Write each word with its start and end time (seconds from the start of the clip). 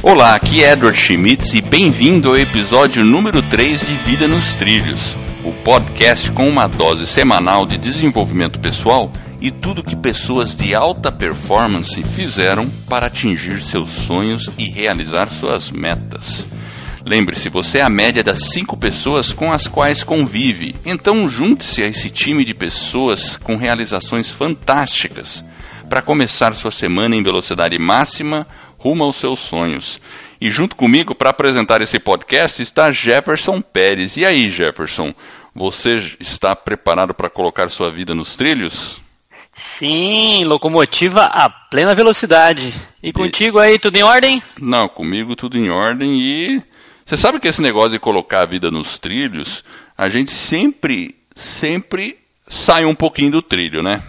Olá, 0.00 0.36
aqui 0.36 0.62
é 0.62 0.72
Edward 0.72 0.96
Schmitz 0.96 1.54
e 1.54 1.60
bem-vindo 1.60 2.28
ao 2.28 2.36
episódio 2.36 3.04
número 3.04 3.42
3 3.42 3.80
de 3.80 3.96
Vida 3.96 4.28
nos 4.28 4.54
Trilhos, 4.54 5.16
o 5.44 5.52
podcast 5.52 6.30
com 6.30 6.48
uma 6.48 6.68
dose 6.68 7.04
semanal 7.04 7.66
de 7.66 7.76
desenvolvimento 7.76 8.60
pessoal 8.60 9.10
e 9.40 9.50
tudo 9.50 9.82
que 9.82 9.96
pessoas 9.96 10.54
de 10.54 10.72
alta 10.72 11.10
performance 11.10 12.00
fizeram 12.14 12.70
para 12.88 13.06
atingir 13.06 13.60
seus 13.60 13.90
sonhos 13.90 14.48
e 14.56 14.70
realizar 14.70 15.30
suas 15.32 15.72
metas. 15.72 16.46
Lembre-se, 17.04 17.48
você 17.48 17.78
é 17.78 17.82
a 17.82 17.88
média 17.88 18.22
das 18.22 18.50
cinco 18.52 18.76
pessoas 18.76 19.32
com 19.32 19.52
as 19.52 19.66
quais 19.66 20.04
convive, 20.04 20.76
então 20.86 21.28
junte-se 21.28 21.82
a 21.82 21.88
esse 21.88 22.08
time 22.08 22.44
de 22.44 22.54
pessoas 22.54 23.36
com 23.36 23.56
realizações 23.56 24.30
fantásticas 24.30 25.42
para 25.88 26.02
começar 26.02 26.54
sua 26.54 26.70
semana 26.70 27.16
em 27.16 27.22
velocidade 27.22 27.78
máxima 27.78 28.46
rumo 28.78 29.04
aos 29.04 29.16
seus 29.16 29.40
sonhos. 29.40 30.00
E 30.40 30.50
junto 30.50 30.76
comigo 30.76 31.14
para 31.14 31.30
apresentar 31.30 31.82
esse 31.82 31.98
podcast 31.98 32.62
está 32.62 32.90
Jefferson 32.90 33.60
Pérez. 33.60 34.16
E 34.16 34.24
aí, 34.24 34.48
Jefferson, 34.48 35.12
você 35.54 36.16
está 36.20 36.54
preparado 36.54 37.12
para 37.12 37.28
colocar 37.28 37.68
sua 37.68 37.90
vida 37.90 38.14
nos 38.14 38.36
trilhos? 38.36 39.00
Sim, 39.52 40.44
locomotiva 40.44 41.24
a 41.24 41.50
plena 41.50 41.92
velocidade. 41.92 42.72
E 43.02 43.12
contigo 43.12 43.58
aí, 43.58 43.76
tudo 43.76 43.96
em 43.96 44.04
ordem? 44.04 44.40
Não, 44.60 44.88
comigo 44.88 45.34
tudo 45.34 45.58
em 45.58 45.68
ordem 45.68 46.20
e 46.20 46.62
você 47.04 47.16
sabe 47.16 47.40
que 47.40 47.48
esse 47.48 47.60
negócio 47.60 47.90
de 47.90 47.98
colocar 47.98 48.42
a 48.42 48.46
vida 48.46 48.70
nos 48.70 48.98
trilhos, 48.98 49.64
a 49.96 50.08
gente 50.08 50.30
sempre, 50.30 51.16
sempre 51.34 52.18
sai 52.46 52.84
um 52.84 52.94
pouquinho 52.94 53.32
do 53.32 53.42
trilho, 53.42 53.82
né? 53.82 54.02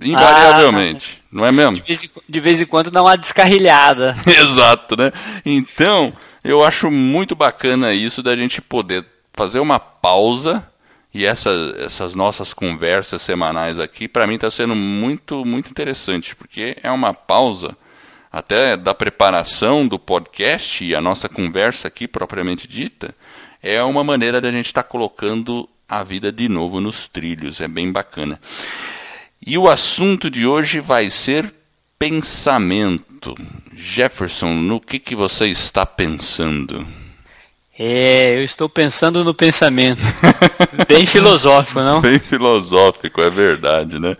Invariavelmente, 0.00 1.20
ah, 1.20 1.23
não 1.34 1.44
é 1.44 1.50
mesmo? 1.50 1.74
De 1.74 1.82
vez, 1.82 2.04
em, 2.04 2.10
de 2.28 2.40
vez 2.40 2.60
em 2.60 2.66
quando 2.66 2.92
dá 2.92 3.02
uma 3.02 3.16
descarrilhada. 3.16 4.14
Exato, 4.24 4.96
né? 4.96 5.12
Então, 5.44 6.12
eu 6.44 6.64
acho 6.64 6.92
muito 6.92 7.34
bacana 7.34 7.92
isso 7.92 8.22
da 8.22 8.36
gente 8.36 8.62
poder 8.62 9.04
fazer 9.32 9.58
uma 9.58 9.80
pausa 9.80 10.64
e 11.12 11.24
essa, 11.24 11.50
essas 11.78 12.14
nossas 12.14 12.54
conversas 12.54 13.20
semanais 13.20 13.80
aqui, 13.80 14.06
para 14.06 14.28
mim 14.28 14.34
está 14.36 14.48
sendo 14.48 14.76
muito, 14.76 15.44
muito 15.44 15.68
interessante, 15.68 16.36
porque 16.36 16.76
é 16.80 16.90
uma 16.90 17.12
pausa 17.12 17.76
até 18.30 18.76
da 18.76 18.94
preparação 18.94 19.88
do 19.88 19.98
podcast 19.98 20.84
e 20.84 20.94
a 20.94 21.00
nossa 21.00 21.28
conversa 21.28 21.88
aqui 21.88 22.06
propriamente 22.06 22.68
dita, 22.68 23.12
é 23.60 23.82
uma 23.82 24.04
maneira 24.04 24.40
da 24.40 24.52
gente 24.52 24.66
estar 24.66 24.84
tá 24.84 24.88
colocando 24.88 25.68
a 25.88 26.04
vida 26.04 26.30
de 26.30 26.48
novo 26.48 26.80
nos 26.80 27.08
trilhos, 27.08 27.60
é 27.60 27.66
bem 27.66 27.90
bacana. 27.90 28.40
E 29.46 29.58
o 29.58 29.68
assunto 29.68 30.30
de 30.30 30.46
hoje 30.46 30.80
vai 30.80 31.10
ser 31.10 31.52
pensamento. 31.98 33.34
Jefferson, 33.74 34.54
no 34.54 34.80
que, 34.80 34.98
que 34.98 35.14
você 35.14 35.46
está 35.48 35.84
pensando? 35.84 36.86
É, 37.78 38.36
eu 38.36 38.42
estou 38.42 38.70
pensando 38.70 39.22
no 39.22 39.34
pensamento. 39.34 40.00
Bem 40.88 41.04
filosófico, 41.04 41.80
não? 41.80 42.00
Bem 42.00 42.18
filosófico, 42.18 43.20
é 43.20 43.28
verdade, 43.28 43.98
né? 43.98 44.16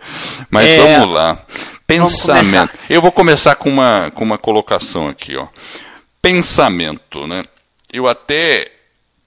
Mas 0.51 0.67
é, 0.67 0.99
vamos 0.99 1.15
lá. 1.15 1.43
Pensamento. 1.87 2.53
Vamos 2.53 2.89
eu 2.89 3.01
vou 3.01 3.11
começar 3.11 3.55
com 3.55 3.69
uma, 3.69 4.11
com 4.11 4.23
uma 4.23 4.37
colocação 4.37 5.07
aqui, 5.07 5.35
ó. 5.35 5.47
Pensamento, 6.21 7.25
né? 7.25 7.45
Eu 7.91 8.07
até 8.07 8.74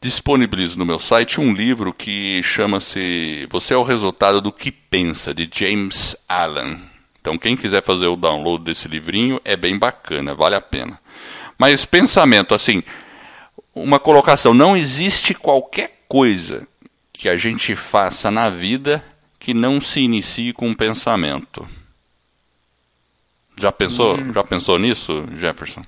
disponibilizo 0.01 0.79
no 0.79 0.87
meu 0.87 0.99
site 0.99 1.41
um 1.41 1.53
livro 1.53 1.93
que 1.93 2.43
chama-se 2.43 3.47
Você 3.51 3.75
é 3.75 3.77
o 3.77 3.83
resultado 3.83 4.41
do 4.41 4.53
que 4.53 4.71
pensa, 4.71 5.35
de 5.35 5.49
James 5.53 6.17
Allen. 6.29 6.81
Então, 7.21 7.37
quem 7.37 7.57
quiser 7.57 7.83
fazer 7.83 8.07
o 8.07 8.17
download 8.17 8.65
desse 8.65 8.89
livrinho 8.89 9.41
é 9.45 9.57
bem 9.57 9.79
bacana, 9.79 10.35
vale 10.35 10.55
a 10.55 10.61
pena. 10.61 10.99
Mas 11.59 11.85
pensamento, 11.85 12.55
assim, 12.55 12.83
uma 13.75 13.99
colocação: 13.99 14.55
não 14.55 14.77
existe 14.77 15.35
qualquer 15.35 16.05
coisa 16.09 16.67
que 17.13 17.29
a 17.29 17.37
gente 17.37 17.75
faça 17.75 18.31
na 18.31 18.49
vida 18.49 19.05
que 19.39 19.53
não 19.53 19.81
se 19.81 20.01
inicie 20.01 20.53
com 20.53 20.69
um 20.69 20.75
pensamento. 20.75 21.69
Já 23.57 23.73
pensou? 23.73 24.17
Hum. 24.17 24.33
Já 24.33 24.45
pensou 24.45 24.79
nisso, 24.79 25.27
Jefferson? 25.37 25.83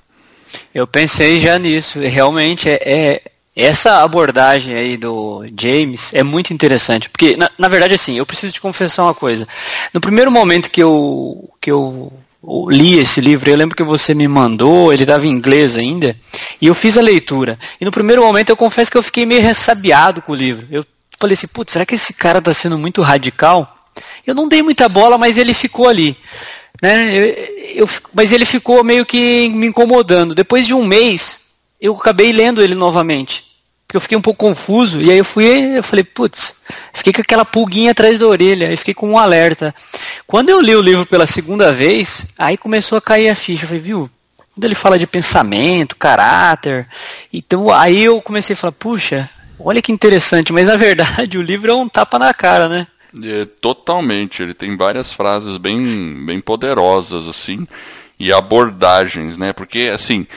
Eu 0.74 0.86
pensei 0.86 1.40
já 1.40 1.58
nisso. 1.58 2.00
Realmente 2.00 2.68
é, 2.68 2.78
é, 2.82 3.29
essa 3.54 4.02
abordagem 4.02 4.74
aí 4.74 4.96
do 4.96 5.44
James 5.58 6.14
é 6.14 6.22
muito 6.22 6.52
interessante, 6.52 7.10
porque 7.10 7.36
na, 7.36 7.50
na 7.58 7.68
verdade 7.68 7.94
assim, 7.94 8.16
eu 8.16 8.24
preciso 8.24 8.52
te 8.52 8.60
confessar 8.60 9.04
uma 9.04 9.14
coisa. 9.14 9.46
No 9.92 10.00
primeiro 10.00 10.30
momento 10.30 10.70
que 10.70 10.82
eu 10.82 11.50
que 11.60 11.70
eu 11.70 12.12
li 12.68 12.98
esse 12.98 13.20
livro, 13.20 13.50
eu 13.50 13.56
lembro 13.56 13.76
que 13.76 13.82
você 13.82 14.14
me 14.14 14.26
mandou, 14.26 14.92
ele 14.92 15.02
estava 15.02 15.26
em 15.26 15.30
inglês 15.30 15.76
ainda, 15.76 16.16
e 16.60 16.66
eu 16.66 16.74
fiz 16.74 16.96
a 16.96 17.02
leitura. 17.02 17.58
E 17.80 17.84
no 17.84 17.90
primeiro 17.90 18.22
momento 18.22 18.50
eu 18.50 18.56
confesso 18.56 18.90
que 18.90 18.96
eu 18.96 19.02
fiquei 19.02 19.26
meio 19.26 19.42
ressabiado 19.42 20.22
com 20.22 20.32
o 20.32 20.36
livro. 20.36 20.66
Eu 20.70 20.84
falei 21.18 21.34
assim, 21.34 21.46
putz, 21.48 21.72
será 21.72 21.84
que 21.84 21.94
esse 21.94 22.14
cara 22.14 22.38
está 22.38 22.52
sendo 22.54 22.78
muito 22.78 23.02
radical? 23.02 23.76
Eu 24.26 24.34
não 24.34 24.48
dei 24.48 24.62
muita 24.62 24.88
bola, 24.88 25.18
mas 25.18 25.36
ele 25.36 25.52
ficou 25.52 25.88
ali. 25.88 26.16
Né? 26.82 27.12
Eu, 27.14 27.34
eu, 27.74 27.88
mas 28.14 28.32
ele 28.32 28.46
ficou 28.46 28.82
meio 28.82 29.04
que 29.04 29.50
me 29.50 29.66
incomodando. 29.66 30.34
Depois 30.34 30.66
de 30.66 30.72
um 30.72 30.84
mês, 30.84 31.39
eu 31.80 31.94
acabei 31.94 32.32
lendo 32.32 32.62
ele 32.62 32.74
novamente 32.74 33.50
porque 33.90 33.96
eu 33.96 34.00
fiquei 34.00 34.16
um 34.16 34.22
pouco 34.22 34.46
confuso, 34.46 35.02
e 35.02 35.10
aí 35.10 35.18
eu 35.18 35.24
fui, 35.24 35.76
eu 35.76 35.82
falei, 35.82 36.04
putz, 36.04 36.62
fiquei 36.92 37.12
com 37.12 37.22
aquela 37.22 37.44
pulguinha 37.44 37.90
atrás 37.90 38.20
da 38.20 38.26
orelha, 38.28 38.72
e 38.72 38.76
fiquei 38.76 38.94
com 38.94 39.10
um 39.10 39.18
alerta. 39.18 39.74
Quando 40.28 40.48
eu 40.48 40.60
li 40.60 40.76
o 40.76 40.80
livro 40.80 41.04
pela 41.04 41.26
segunda 41.26 41.72
vez, 41.72 42.28
aí 42.38 42.56
começou 42.56 42.96
a 42.96 43.00
cair 43.00 43.28
a 43.28 43.34
ficha, 43.34 43.64
eu 43.64 43.66
falei, 43.66 43.82
viu, 43.82 44.08
quando 44.54 44.64
ele 44.64 44.76
fala 44.76 44.96
de 44.96 45.08
pensamento, 45.08 45.96
caráter, 45.96 46.86
então 47.32 47.68
aí 47.68 48.04
eu 48.04 48.22
comecei 48.22 48.54
a 48.54 48.56
falar, 48.56 48.70
puxa, 48.70 49.28
olha 49.58 49.82
que 49.82 49.90
interessante, 49.90 50.52
mas 50.52 50.68
na 50.68 50.76
verdade 50.76 51.34
o 51.36 51.42
livro 51.42 51.72
é 51.72 51.74
um 51.74 51.88
tapa 51.88 52.16
na 52.16 52.32
cara, 52.32 52.68
né? 52.68 52.86
É, 53.24 53.44
totalmente, 53.60 54.40
ele 54.40 54.54
tem 54.54 54.76
várias 54.76 55.12
frases 55.12 55.56
bem, 55.56 56.24
bem 56.24 56.40
poderosas, 56.40 57.28
assim, 57.28 57.66
e 58.20 58.32
abordagens, 58.32 59.36
né, 59.36 59.52
porque, 59.52 59.90
assim, 59.92 60.28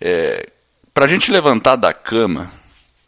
é, 0.00 0.46
para 1.00 1.06
a 1.06 1.08
gente 1.08 1.32
levantar 1.32 1.76
da 1.76 1.94
cama, 1.94 2.50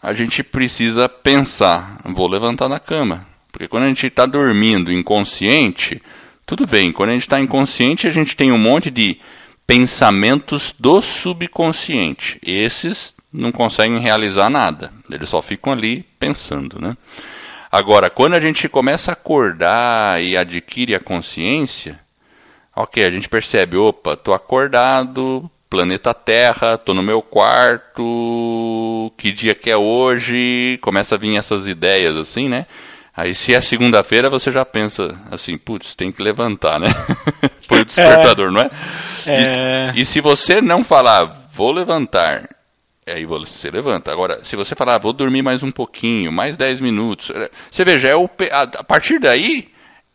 a 0.02 0.14
gente 0.14 0.42
precisa 0.42 1.10
pensar, 1.10 2.00
vou 2.06 2.26
levantar 2.26 2.66
da 2.66 2.80
cama. 2.80 3.26
Porque 3.52 3.68
quando 3.68 3.82
a 3.82 3.88
gente 3.88 4.06
está 4.06 4.24
dormindo 4.24 4.90
inconsciente, 4.90 6.00
tudo 6.46 6.66
bem, 6.66 6.90
quando 6.90 7.10
a 7.10 7.12
gente 7.12 7.24
está 7.24 7.38
inconsciente, 7.38 8.08
a 8.08 8.10
gente 8.10 8.34
tem 8.34 8.50
um 8.50 8.56
monte 8.56 8.90
de 8.90 9.20
pensamentos 9.66 10.74
do 10.78 11.02
subconsciente. 11.02 12.38
Esses 12.42 13.14
não 13.30 13.52
conseguem 13.52 13.98
realizar 13.98 14.48
nada, 14.48 14.90
eles 15.10 15.28
só 15.28 15.42
ficam 15.42 15.70
ali 15.70 16.02
pensando, 16.18 16.80
né? 16.80 16.96
Agora, 17.70 18.08
quando 18.08 18.32
a 18.32 18.40
gente 18.40 18.70
começa 18.70 19.10
a 19.10 19.12
acordar 19.12 20.22
e 20.22 20.34
adquire 20.34 20.94
a 20.94 20.98
consciência, 20.98 22.00
ok, 22.74 23.04
a 23.04 23.10
gente 23.10 23.28
percebe, 23.28 23.76
opa, 23.76 24.14
estou 24.14 24.32
acordado, 24.32 25.50
planeta 25.72 26.12
Terra, 26.12 26.76
tô 26.76 26.92
no 26.92 27.02
meu 27.02 27.22
quarto, 27.22 29.10
que 29.16 29.32
dia 29.32 29.54
que 29.54 29.70
é 29.70 29.76
hoje, 29.76 30.78
começa 30.82 31.14
a 31.14 31.18
vir 31.18 31.38
essas 31.38 31.66
ideias 31.66 32.14
assim, 32.14 32.46
né? 32.46 32.66
Aí 33.16 33.34
se 33.34 33.54
é 33.54 33.60
segunda-feira 33.62 34.28
você 34.28 34.52
já 34.52 34.66
pensa 34.66 35.18
assim, 35.30 35.56
putz, 35.56 35.94
tem 35.94 36.12
que 36.12 36.22
levantar, 36.22 36.78
né? 36.78 36.88
Foi 37.66 37.80
o 37.80 37.84
despertador, 37.86 38.48
é. 38.48 38.50
não 38.50 38.60
é? 38.60 38.70
é... 39.26 39.92
E, 39.94 40.02
e, 40.02 40.04
se 40.04 40.20
você 40.20 40.60
não 40.60 40.84
falar, 40.84 41.48
vou 41.54 41.72
levantar, 41.72 42.50
aí 43.06 43.24
você 43.24 43.70
levanta. 43.70 44.12
Agora, 44.12 44.44
se 44.44 44.54
você 44.56 44.74
falar, 44.74 44.98
vou 44.98 45.14
dormir 45.14 45.40
mais 45.40 45.62
um 45.62 45.72
pouquinho, 45.72 46.30
mais 46.30 46.54
10 46.54 46.80
minutos, 46.80 47.32
você 47.70 47.82
veja, 47.82 48.08
é 48.08 48.14
o, 48.14 48.28
a, 48.50 48.62
a 48.62 48.84
partir 48.84 49.18
daí 49.18 49.72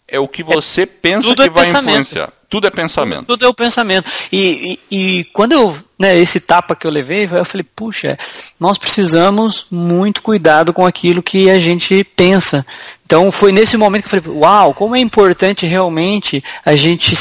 é 0.08 0.20
o 0.20 0.28
que 0.28 0.44
você 0.44 0.84
é, 0.84 0.86
pensa 0.86 1.34
que 1.36 1.42
é 1.42 1.50
vai 1.50 1.64
pensamento. 1.66 2.02
influenciar. 2.02 2.37
Tudo 2.50 2.68
é 2.68 2.70
pensamento. 2.70 3.26
Tudo, 3.26 3.46
é 3.46 3.48
o 3.48 3.54
pensamento. 3.54 4.10
E, 4.32 4.80
e, 4.90 5.20
e, 5.20 5.24
quando 5.26 5.52
eu, 5.52 5.78
né, 6.00 6.18
esse 6.18 6.40
tapa 6.40 6.76
que 6.76 6.88
eu 6.88 6.92
levei, 6.92 7.26
eu 7.26 7.46
falei, 7.46 7.66
puxa, 7.76 8.18
nós 8.58 8.78
precisamos 8.78 9.68
muito 9.70 10.22
cuidado 10.22 10.72
com 10.72 10.86
aquilo 10.86 11.22
que 11.22 11.50
a 11.50 11.60
gente 11.60 12.04
pensa. 12.04 12.66
Então 13.06 13.32
foi 13.32 13.52
nesse 13.52 13.76
momento 13.76 14.08
que 14.08 14.16
eu 14.16 14.22
falei, 14.22 14.40
uau, 14.40 14.74
como 14.74 14.96
é 14.96 15.00
importante 15.00 15.66
realmente 15.66 16.42
a 16.66 16.76
gente 16.76 17.16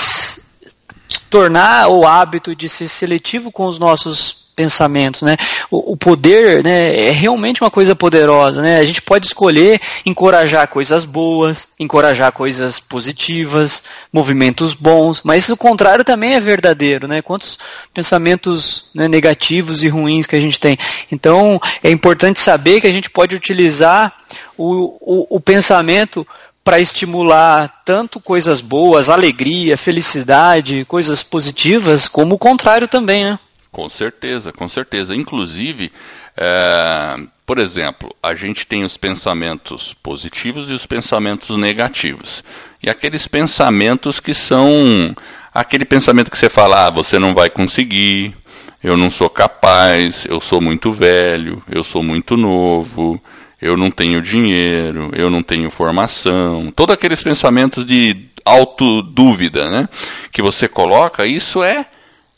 tornar 1.29 1.89
o 1.89 2.07
hábito 2.07 2.55
de 2.55 2.69
ser 2.69 2.89
seletivo 2.89 3.51
com 3.51 3.67
os 3.67 3.79
nossos 3.79 4.46
pensamentos, 4.57 5.21
né? 5.21 5.37
O, 5.71 5.93
o, 5.93 5.97
poder, 5.97 6.65
né, 6.65 7.09
é 7.09 7.11
realmente 7.11 7.63
uma 7.63 7.71
coisa 7.71 7.95
poderosa, 7.95 8.63
né? 8.63 8.79
A 8.79 8.85
gente 8.85 9.03
pode 9.03 9.27
escolher 9.27 9.79
encorajar 10.05 10.67
coisas 10.67 11.05
boas, 11.05 11.69
encorajar 11.79 12.33
coisas 12.33 12.81
positivas, 12.81 13.85
movimentos 14.11 14.73
bons, 14.73 15.21
mas 15.23 15.49
o 15.51 15.57
contrário 15.57 16.03
também 16.03 16.35
é 16.35 16.41
verdadeiro, 16.41 17.07
né? 17.07 17.21
Quantos 17.21 17.59
pensamentos 17.93 18.87
né, 18.95 19.07
negativos 19.07 19.85
e 19.85 19.89
ruins 19.89 20.27
que 20.27 20.35
a 20.35 20.41
gente 20.41 20.59
tem. 20.59 20.79
Então, 21.13 21.61
é 21.83 21.91
importante 21.91 22.41
saber 22.41 22.81
que 22.81 22.87
a 22.87 22.93
gente 22.93 23.11
pode 23.11 23.37
utilizar 23.37 24.17
o, 24.57 24.97
o, 25.01 25.37
o 25.37 25.41
pensamento 25.41 26.27
para 26.65 26.81
estimular 26.81 27.83
tanto 27.85 28.19
coisas 28.19 28.61
boas, 28.61 29.09
alegria, 29.09 29.77
felicidade, 29.77 30.85
coisas 30.87 31.23
positivas, 31.23 32.09
como 32.09 32.35
o 32.35 32.39
contrário 32.39 32.89
também, 32.89 33.25
né? 33.25 33.39
Com 33.77 33.91
certeza, 33.91 34.55
com 34.55 34.71
certeza. 34.71 35.15
Inclusive, 35.15 35.93
é, 36.35 37.17
por 37.45 37.59
exemplo, 37.59 38.11
a 38.23 38.35
gente 38.35 38.67
tem 38.67 38.85
os 38.85 38.97
pensamentos 38.97 39.95
positivos 40.03 40.71
e 40.71 40.73
os 40.73 40.87
pensamentos 40.87 41.55
negativos. 41.59 42.43
E 42.83 42.89
aqueles 42.89 43.29
pensamentos 43.29 44.19
que 44.19 44.33
são 44.33 45.15
aquele 45.53 45.85
pensamento 45.85 46.31
que 46.31 46.39
você 46.39 46.49
fala, 46.49 46.87
ah, 46.87 46.91
você 46.91 47.19
não 47.19 47.35
vai 47.35 47.51
conseguir, 47.51 48.35
eu 48.83 48.97
não 48.97 49.11
sou 49.11 49.29
capaz, 49.29 50.25
eu 50.27 50.41
sou 50.41 50.59
muito 50.59 50.91
velho, 50.91 51.63
eu 51.71 51.85
sou 51.85 52.03
muito 52.03 52.35
novo, 52.35 53.23
eu 53.61 53.77
não 53.77 53.91
tenho 53.91 54.23
dinheiro, 54.23 55.11
eu 55.15 55.29
não 55.29 55.43
tenho 55.43 55.71
formação. 55.71 56.73
Todos 56.75 56.95
aqueles 56.95 57.23
pensamentos 57.23 57.85
de 57.85 58.25
autodúvida, 58.43 59.69
né? 59.69 59.87
Que 60.33 60.41
você 60.41 60.67
coloca, 60.67 61.27
isso 61.27 61.63
é, 61.63 61.85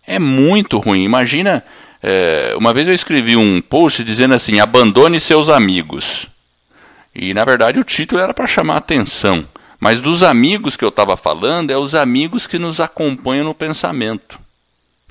é 0.09 0.19
muito 0.19 0.79
ruim. 0.79 1.05
Imagina 1.05 1.63
é, 2.03 2.55
uma 2.57 2.73
vez 2.73 2.89
eu 2.89 2.95
escrevi 2.95 3.37
um 3.37 3.61
post 3.61 4.03
dizendo 4.03 4.35
assim: 4.35 4.61
abandone 4.61 5.21
seus 5.21 5.49
amigos. 5.49 6.27
E 7.15 7.35
na 7.35 7.45
verdade 7.45 7.79
o 7.79 7.85
título 7.85 8.21
era 8.21 8.33
para 8.33 8.47
chamar 8.47 8.77
atenção. 8.77 9.47
Mas 9.81 10.01
dos 10.01 10.23
amigos 10.23 10.77
que 10.77 10.85
eu 10.85 10.89
estava 10.89 11.17
falando, 11.17 11.71
é 11.71 11.77
os 11.77 11.95
amigos 11.95 12.47
que 12.47 12.59
nos 12.59 12.81
acompanham 12.81 13.45
no 13.45 13.55
pensamento. 13.55 14.39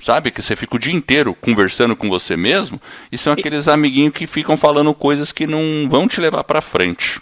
Sabe? 0.04 0.30
Que 0.30 0.42
você 0.42 0.54
fica 0.54 0.76
o 0.76 0.78
dia 0.78 0.92
inteiro 0.92 1.34
conversando 1.34 1.96
com 1.96 2.08
você 2.08 2.36
mesmo, 2.36 2.80
e 3.10 3.16
são 3.16 3.32
aqueles 3.32 3.66
amiguinhos 3.66 4.12
que 4.12 4.26
ficam 4.26 4.56
falando 4.56 4.92
coisas 4.94 5.32
que 5.32 5.46
não 5.46 5.88
vão 5.88 6.06
te 6.06 6.20
levar 6.20 6.44
para 6.44 6.60
frente. 6.60 7.20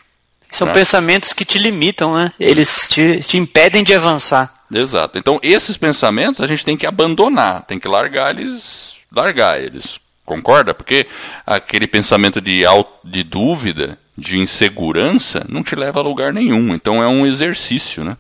São 0.50 0.66
tá? 0.66 0.72
pensamentos 0.72 1.32
que 1.32 1.44
te 1.44 1.58
limitam, 1.58 2.14
né? 2.14 2.32
Eles 2.38 2.88
te, 2.88 3.20
te 3.20 3.36
impedem 3.36 3.82
de 3.82 3.94
avançar. 3.94 4.55
Exato. 4.72 5.18
Então, 5.18 5.38
esses 5.42 5.76
pensamentos 5.76 6.40
a 6.40 6.46
gente 6.46 6.64
tem 6.64 6.76
que 6.76 6.86
abandonar, 6.86 7.62
tem 7.62 7.78
que 7.78 7.88
largar 7.88 8.30
eles 8.30 8.96
largar 9.16 9.60
eles. 9.60 9.98
Concorda? 10.24 10.74
Porque 10.74 11.06
aquele 11.46 11.86
pensamento 11.86 12.40
de, 12.40 12.62
de 13.04 13.22
dúvida, 13.22 13.98
de 14.16 14.38
insegurança, 14.38 15.46
não 15.48 15.62
te 15.62 15.76
leva 15.76 16.00
a 16.00 16.02
lugar 16.02 16.32
nenhum. 16.32 16.74
Então 16.74 17.02
é 17.02 17.06
um 17.06 17.26
exercício, 17.26 18.04
né? 18.04 18.16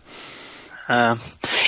Ah, 0.88 1.16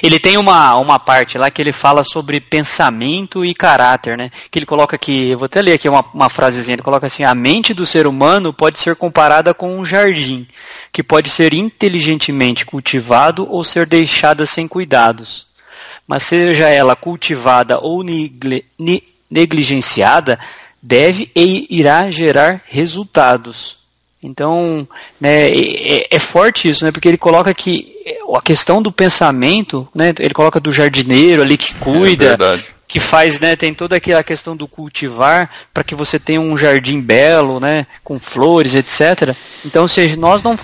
ele 0.01 0.21
tem 0.21 0.37
uma, 0.37 0.77
uma 0.77 0.99
parte 0.99 1.39
lá 1.39 1.51
que 1.51 1.61
ele 1.61 1.73
fala 1.73 2.05
sobre 2.05 2.41
pensamento 2.41 3.45
e 3.45 3.53
caráter, 3.53 4.17
né? 4.17 4.31
Que 4.49 4.61
ele 4.61 4.67
coloca 4.67 4.95
aqui, 4.95 5.35
vou 5.35 5.47
até 5.47 5.61
ler 5.61 5.73
aqui 5.73 5.89
uma, 5.89 6.05
uma 6.15 6.29
frasezinha, 6.29 6.77
ele 6.77 6.83
coloca 6.83 7.07
assim, 7.07 7.25
a 7.25 7.35
mente 7.35 7.75
do 7.75 7.85
ser 7.85 8.07
humano 8.07 8.53
pode 8.53 8.79
ser 8.79 8.95
comparada 8.95 9.53
com 9.53 9.77
um 9.77 9.85
jardim, 9.85 10.47
que 10.93 11.03
pode 11.03 11.31
ser 11.31 11.53
inteligentemente 11.53 12.65
cultivado 12.65 13.47
ou 13.51 13.65
ser 13.65 13.87
deixada 13.87 14.47
sem 14.47 14.69
cuidados. 14.69 15.49
Mas 16.07 16.23
seja 16.23 16.69
ela 16.69 16.95
cultivada 16.95 17.79
ou 17.81 18.05
ni, 18.05 18.33
negligenciada, 19.29 20.39
deve 20.81 21.31
e 21.35 21.67
irá 21.71 22.09
gerar 22.09 22.63
resultados. 22.67 23.78
Então, 24.23 24.87
né, 25.21 25.49
é, 25.49 26.09
é, 26.11 26.19
forte 26.19 26.69
isso, 26.69 26.85
né, 26.85 26.91
porque 26.91 27.07
ele 27.07 27.17
coloca 27.17 27.55
que 27.55 27.95
a 28.35 28.43
questão 28.43 28.83
do 28.83 28.91
pensamento, 28.91 29.89
né, 29.95 30.13
ele 30.19 30.35
coloca 30.35 30.59
do 30.59 30.73
jardineiro 30.73 31.41
ali 31.41 31.57
que 31.57 31.75
cuida, 31.77 32.37
é 32.41 32.79
que 32.89 32.99
faz, 32.99 33.39
né, 33.39 33.55
tem 33.55 33.75
toda 33.75 33.97
aquela 33.97 34.25
questão 34.25 34.57
do 34.57 34.67
cultivar 34.67 35.51
para 35.73 35.85
que 35.85 35.95
você 35.95 36.19
tenha 36.19 36.41
um 36.41 36.57
jardim 36.57 37.01
belo, 37.01 37.61
né, 37.61 37.87
com 38.03 38.19
flores, 38.19 38.75
etc. 38.75 39.37
Então, 39.65 39.87
se 39.87 40.17
nós 40.17 40.43
não 40.43 40.59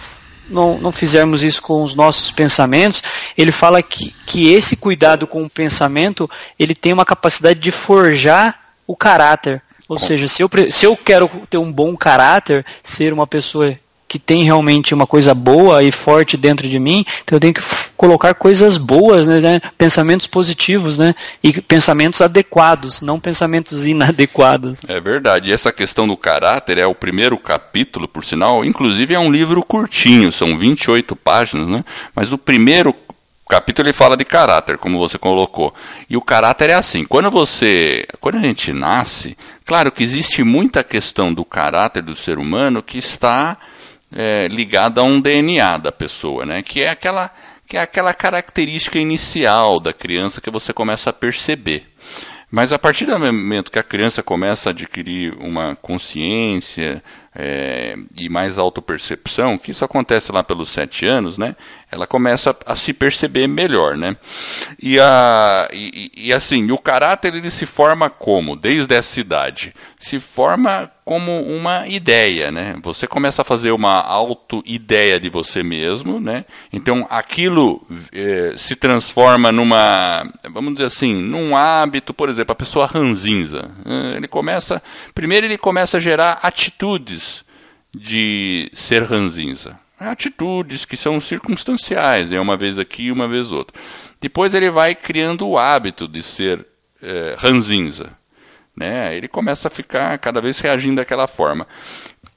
não, 0.49 0.79
não 0.79 0.93
fizermos 0.93 1.43
isso 1.43 1.63
com 1.63 1.83
os 1.83 1.95
nossos 1.95 2.31
pensamentos, 2.31 3.03
ele 3.37 3.51
fala 3.51 3.83
que, 3.83 4.15
que 4.27 4.53
esse 4.53 4.77
cuidado 4.77 5.27
com 5.27 5.43
o 5.43 5.49
pensamento, 5.49 6.29
ele 6.59 6.75
tem 6.75 6.93
uma 6.93 7.05
capacidade 7.05 7.59
de 7.59 7.71
forjar 7.71 8.59
o 8.87 8.95
caráter. 8.95 9.63
Ou 9.89 9.99
seja, 9.99 10.27
se 10.27 10.43
eu, 10.43 10.51
se 10.71 10.87
eu 10.87 10.97
quero 10.97 11.29
ter 11.51 11.59
um 11.59 11.71
bom 11.71 11.97
caráter, 11.97 12.65
ser 12.83 13.13
uma 13.13 13.27
pessoa 13.27 13.77
que 14.15 14.19
tem 14.19 14.45
realmente 14.45 14.95
uma 14.95 15.07
coisa 15.07 15.35
boa 15.35 15.83
e 15.83 15.91
forte 15.91 16.37
dentro 16.37 16.69
de 16.69 16.79
mim, 16.79 17.05
então 17.23 17.37
eu 17.37 17.41
tenho 17.41 17.55
que 17.55 17.63
colocar 17.97 18.35
coisas 18.35 18.77
boas, 18.77 19.27
né, 19.27 19.41
né, 19.41 19.61
pensamentos 19.77 20.27
positivos, 20.27 20.97
né, 20.97 21.15
e 21.43 21.61
pensamentos 21.61 22.21
adequados, 22.21 23.01
não 23.01 23.19
pensamentos 23.19 23.87
inadequados. 23.87 24.79
É 24.87 25.01
verdade. 25.01 25.51
E 25.51 25.53
essa 25.53 25.73
questão 25.73 26.07
do 26.07 26.17
caráter 26.17 26.79
é 26.79 26.87
o 26.87 26.95
primeiro 26.95 27.37
capítulo, 27.37 28.07
por 28.07 28.25
sinal, 28.25 28.65
inclusive 28.65 29.15
é 29.15 29.19
um 29.19 29.33
livro 29.33 29.63
curtinho, 29.65 30.31
são 30.31 30.57
28 30.57 31.17
páginas, 31.17 31.67
né? 31.67 31.85
Mas 32.15 32.31
o 32.31 32.39
primeiro 32.39 32.95
capítulo 33.49 33.87
ele 33.87 33.93
fala 33.93 34.17
de 34.17 34.25
caráter, 34.25 34.79
como 34.79 34.99
você 34.99 35.19
colocou. 35.19 35.75
E 36.09 36.17
o 36.17 36.23
caráter 36.23 36.71
é 36.71 36.75
assim, 36.75 37.05
quando 37.05 37.31
você, 37.31 38.07
quando 38.21 38.37
a 38.37 38.43
gente 38.43 38.73
nasce, 38.73 39.37
claro 39.65 39.93
que 39.93 40.03
existe 40.03 40.43
muita 40.43 40.83
questão 40.83 41.33
do 41.33 41.45
caráter 41.45 42.03
do 42.03 42.15
ser 42.15 42.39
humano 42.39 42.83
que 42.83 42.99
está 42.99 43.59
é, 44.13 44.49
ligada 44.49 45.01
a 45.01 45.05
um 45.05 45.21
DNA 45.21 45.79
da 45.79 45.93
pessoa, 45.93 46.47
né? 46.47 46.63
Que 46.63 46.81
é 46.81 46.89
aquela 46.89 47.31
que 47.67 47.79
é 47.79 47.81
aquela 47.81 48.13
característica 48.13 48.99
inicial 48.99 49.81
da 49.81 49.93
criança 49.93 50.41
que 50.41 50.51
você 50.51 50.73
começa 50.73 51.09
a 51.09 51.13
perceber. 51.15 51.87
Mas 52.51 52.73
a 52.73 52.79
partir 52.79 53.07
do 53.07 53.19
momento 53.19 53.73
que 53.73 53.79
a 53.79 53.83
criança 53.83 54.23
começa 54.23 54.69
a 54.69 54.73
adquirir 54.73 55.35
uma 55.41 55.75
consciência 55.75 57.03
é, 57.35 57.97
e 58.17 58.29
mais 58.29 58.59
autopercepção, 58.59 59.59
que 59.59 59.73
isso 59.73 59.85
acontece 59.85 60.31
lá 60.31 60.45
pelos 60.45 60.71
sete 60.71 61.05
anos, 61.05 61.37
né? 61.37 61.57
Ela 61.91 62.07
começa 62.07 62.57
a 62.65 62.77
se 62.77 62.93
perceber 62.93 63.49
melhor, 63.49 63.97
né? 63.97 64.17
E, 64.81 65.01
a, 65.01 65.69
e, 65.73 66.11
e 66.15 66.33
assim, 66.33 66.71
o 66.71 66.79
caráter 66.79 67.35
ele 67.35 67.51
se 67.51 67.67
forma 67.67 68.09
como? 68.09 68.55
Desde 68.55 68.95
essa 68.95 69.21
idade. 69.21 69.75
Se 69.99 70.21
forma 70.21 70.91
como 71.05 71.43
uma 71.43 71.87
ideia, 71.87 72.51
né? 72.51 72.77
Você 72.83 73.07
começa 73.07 73.43
a 73.43 73.45
fazer 73.45 73.73
uma 73.73 74.01
auto-ideia 74.01 75.21
de 75.21 75.29
você 75.29 75.63
mesmo, 75.63 76.19
né? 76.19 76.45
Então 76.73 77.07
aquilo 77.11 77.87
é, 78.13 78.55
se 78.57 78.75
transforma 78.75 79.53
numa, 79.53 80.27
vamos 80.51 80.75
dizer 80.75 80.87
assim, 80.87 81.15
num 81.21 81.57
hábito, 81.57 82.15
por 82.15 82.29
exemplo, 82.29 82.53
a 82.53 82.57
pessoa 82.57 82.87
ranzinza. 82.87 83.71
Ele 84.17 84.27
começa, 84.27 84.83
primeiro 85.15 85.47
ele 85.47 85.59
começa 85.59 85.99
a 85.99 86.01
gerar 86.01 86.39
atitudes 86.43 87.24
de 87.95 88.71
ser 88.75 89.03
ranzinza. 89.05 89.79
Atitudes 89.99 90.85
que 90.85 90.97
são 90.97 91.21
circunstanciais, 91.21 92.33
é 92.33 92.41
uma 92.41 92.57
vez 92.57 92.79
aqui, 92.79 93.11
uma 93.11 93.29
vez 93.29 93.51
outra. 93.51 93.81
Depois 94.21 94.55
ele 94.55 94.71
vai 94.71 94.95
criando 94.95 95.47
o 95.47 95.57
hábito 95.57 96.09
de 96.09 96.23
ser 96.23 96.67
é, 97.01 97.37
ranzinza 97.39 98.11
né? 98.77 99.15
Ele 99.17 99.29
começa 99.29 99.69
a 99.69 99.71
ficar 99.71 100.19
cada 100.19 100.41
vez 100.41 100.59
reagindo 100.59 100.97
daquela 100.97 101.27
forma. 101.27 101.67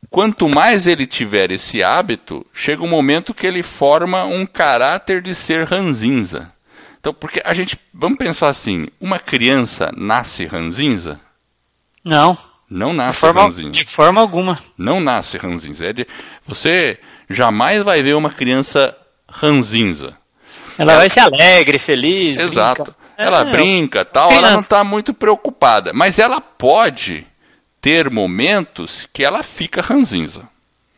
Quanto 0.10 0.48
mais 0.48 0.88
ele 0.88 1.08
tiver 1.08 1.52
esse 1.52 1.84
hábito, 1.84 2.46
chega 2.54 2.84
um 2.84 2.88
momento 2.88 3.34
que 3.34 3.48
ele 3.48 3.64
forma 3.64 4.24
um 4.24 4.46
caráter 4.46 5.22
de 5.22 5.34
ser 5.34 5.66
ranzinza. 5.66 6.54
Então, 7.00 7.14
porque 7.14 7.42
a 7.44 7.54
gente, 7.54 7.80
vamos 7.94 8.18
pensar 8.18 8.50
assim, 8.50 8.88
uma 9.00 9.20
criança 9.20 9.92
nasce 9.96 10.46
ranzinza? 10.46 11.20
Não. 12.04 12.38
Não 12.70 12.92
nasce 12.94 13.14
de 13.14 13.20
forma, 13.20 13.42
ranzinza. 13.44 13.72
De 13.72 13.86
forma 13.86 14.22
alguma. 14.22 14.60
Não 14.78 15.00
nasce 15.00 15.38
ranzinza. 15.38 15.86
É 15.86 15.94
de, 15.94 16.08
você 16.46 17.00
jamais 17.30 17.84
vai 17.84 18.02
ver 18.04 18.16
uma 18.16 18.30
criança 18.30 18.96
ranzinza. 19.30 20.18
Ela, 20.78 20.92
ela 20.92 21.00
vai 21.02 21.10
ser 21.10 21.22
alegre, 21.22 21.80
feliz. 21.80 22.38
Exato. 22.38 22.84
Brinca. 22.84 23.08
Ela 23.18 23.42
é, 23.42 23.46
brinca, 23.46 24.06
tal, 24.06 24.32
ela 24.32 24.52
não 24.52 24.60
está 24.60 24.84
muito 24.84 25.12
preocupada, 25.12 25.92
mas 25.92 26.20
ela 26.20 26.40
pode 26.40 27.26
ter 27.82 28.12
momentos 28.12 29.10
que 29.12 29.24
ela 29.24 29.42
fica 29.42 29.82
ranzinza, 29.82 30.44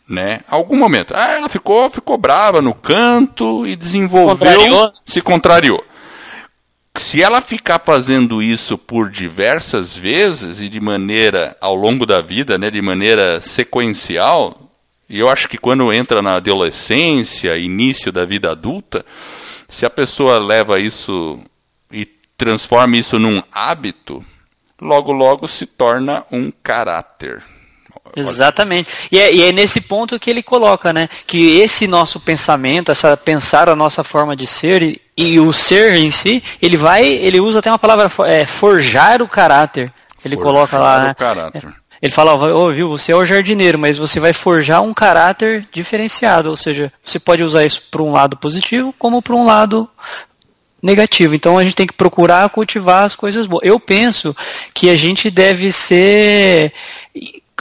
né? 0.08 0.42
Algum 0.50 0.76
momento, 0.76 1.14
ah, 1.16 1.32
ela 1.32 1.48
ficou, 1.48 1.90
ficou 1.90 2.18
brava 2.18 2.62
no 2.62 2.74
canto 2.74 3.66
e 3.66 3.74
desenvolveu, 3.74 4.36
se 4.36 4.44
contrariou. 4.44 4.94
se 5.06 5.22
contrariou. 5.22 5.86
Se 7.00 7.24
ela 7.24 7.40
ficar 7.40 7.80
fazendo 7.80 8.44
isso 8.44 8.78
por 8.78 9.10
diversas 9.10 9.96
vezes 9.96 10.60
e 10.60 10.68
de 10.68 10.82
maneira 10.82 11.56
ao 11.62 11.74
longo 11.74 12.06
da 12.06 12.22
vida, 12.22 12.58
né, 12.58 12.70
de 12.70 12.82
maneira 12.82 13.40
sequencial, 13.40 14.70
e 15.10 15.18
eu 15.18 15.30
acho 15.30 15.48
que 15.48 15.58
quando 15.58 15.92
entra 15.94 16.22
na 16.22 16.36
adolescência, 16.36 17.58
início 17.58 18.12
da 18.12 18.26
vida 18.26 18.52
adulta, 18.52 19.06
se 19.68 19.86
a 19.86 19.90
pessoa 19.90 20.38
leva 20.40 20.78
isso 20.78 21.40
transforma 22.38 22.96
isso 22.96 23.20
num 23.20 23.44
hábito, 23.52 24.24
logo 24.80 25.12
logo 25.12 25.48
se 25.48 25.66
torna 25.66 26.26
um 26.32 26.52
caráter. 26.64 27.44
Exatamente. 28.16 28.90
E 29.12 29.20
é, 29.20 29.34
e 29.34 29.44
é, 29.44 29.52
nesse 29.52 29.82
ponto 29.82 30.20
que 30.20 30.30
ele 30.30 30.44
coloca, 30.44 30.92
né? 30.92 31.08
Que 31.26 31.60
esse 31.60 31.88
nosso 31.88 32.20
pensamento, 32.20 32.92
essa 32.92 33.16
pensar 33.16 33.70
a 33.70 33.76
nossa 33.76 34.04
forma 34.04 34.36
de 34.36 34.48
ser 34.48 34.82
e, 34.82 35.02
e 35.18 35.40
o 35.40 35.52
ser 35.54 35.94
em 35.94 36.12
si, 36.12 36.44
ele 36.62 36.78
vai, 36.78 37.06
ele 37.06 37.40
usa 37.40 37.60
até 37.60 37.70
uma 37.70 37.80
palavra 37.80 38.12
é, 38.28 38.46
forjar 38.46 39.22
o 39.22 39.28
caráter. 39.28 39.92
Ele 40.24 40.36
forjar 40.36 40.54
coloca 40.54 40.78
lá. 40.78 41.04
Né? 41.06 41.14
caráter. 41.14 41.74
Ele 42.02 42.14
fala, 42.14 42.34
oh, 42.34 42.72
viu, 42.72 42.88
você 42.88 43.12
é 43.12 43.16
o 43.16 43.26
jardineiro, 43.26 43.78
mas 43.78 43.98
você 43.98 44.22
vai 44.22 44.32
forjar 44.32 44.82
um 44.82 44.94
caráter 44.94 45.68
diferenciado, 45.70 46.50
ou 46.50 46.56
seja, 46.56 46.94
você 47.04 47.20
pode 47.20 47.44
usar 47.44 47.66
isso 47.66 47.84
para 47.92 48.02
um 48.02 48.14
lado 48.14 48.38
positivo 48.38 48.96
como 48.98 49.22
para 49.22 49.36
um 49.36 49.46
lado 49.46 49.90
negativo. 50.82 51.36
Então 51.36 51.58
a 51.58 51.64
gente 51.64 51.76
tem 51.76 51.88
que 51.88 51.94
procurar 51.94 52.50
cultivar 52.50 53.04
as 53.04 53.16
coisas 53.16 53.46
boas. 53.46 53.66
Eu 53.66 53.80
penso 53.80 54.36
que 54.74 54.90
a 54.90 54.96
gente 54.96 55.30
deve 55.30 55.72
ser 55.72 56.74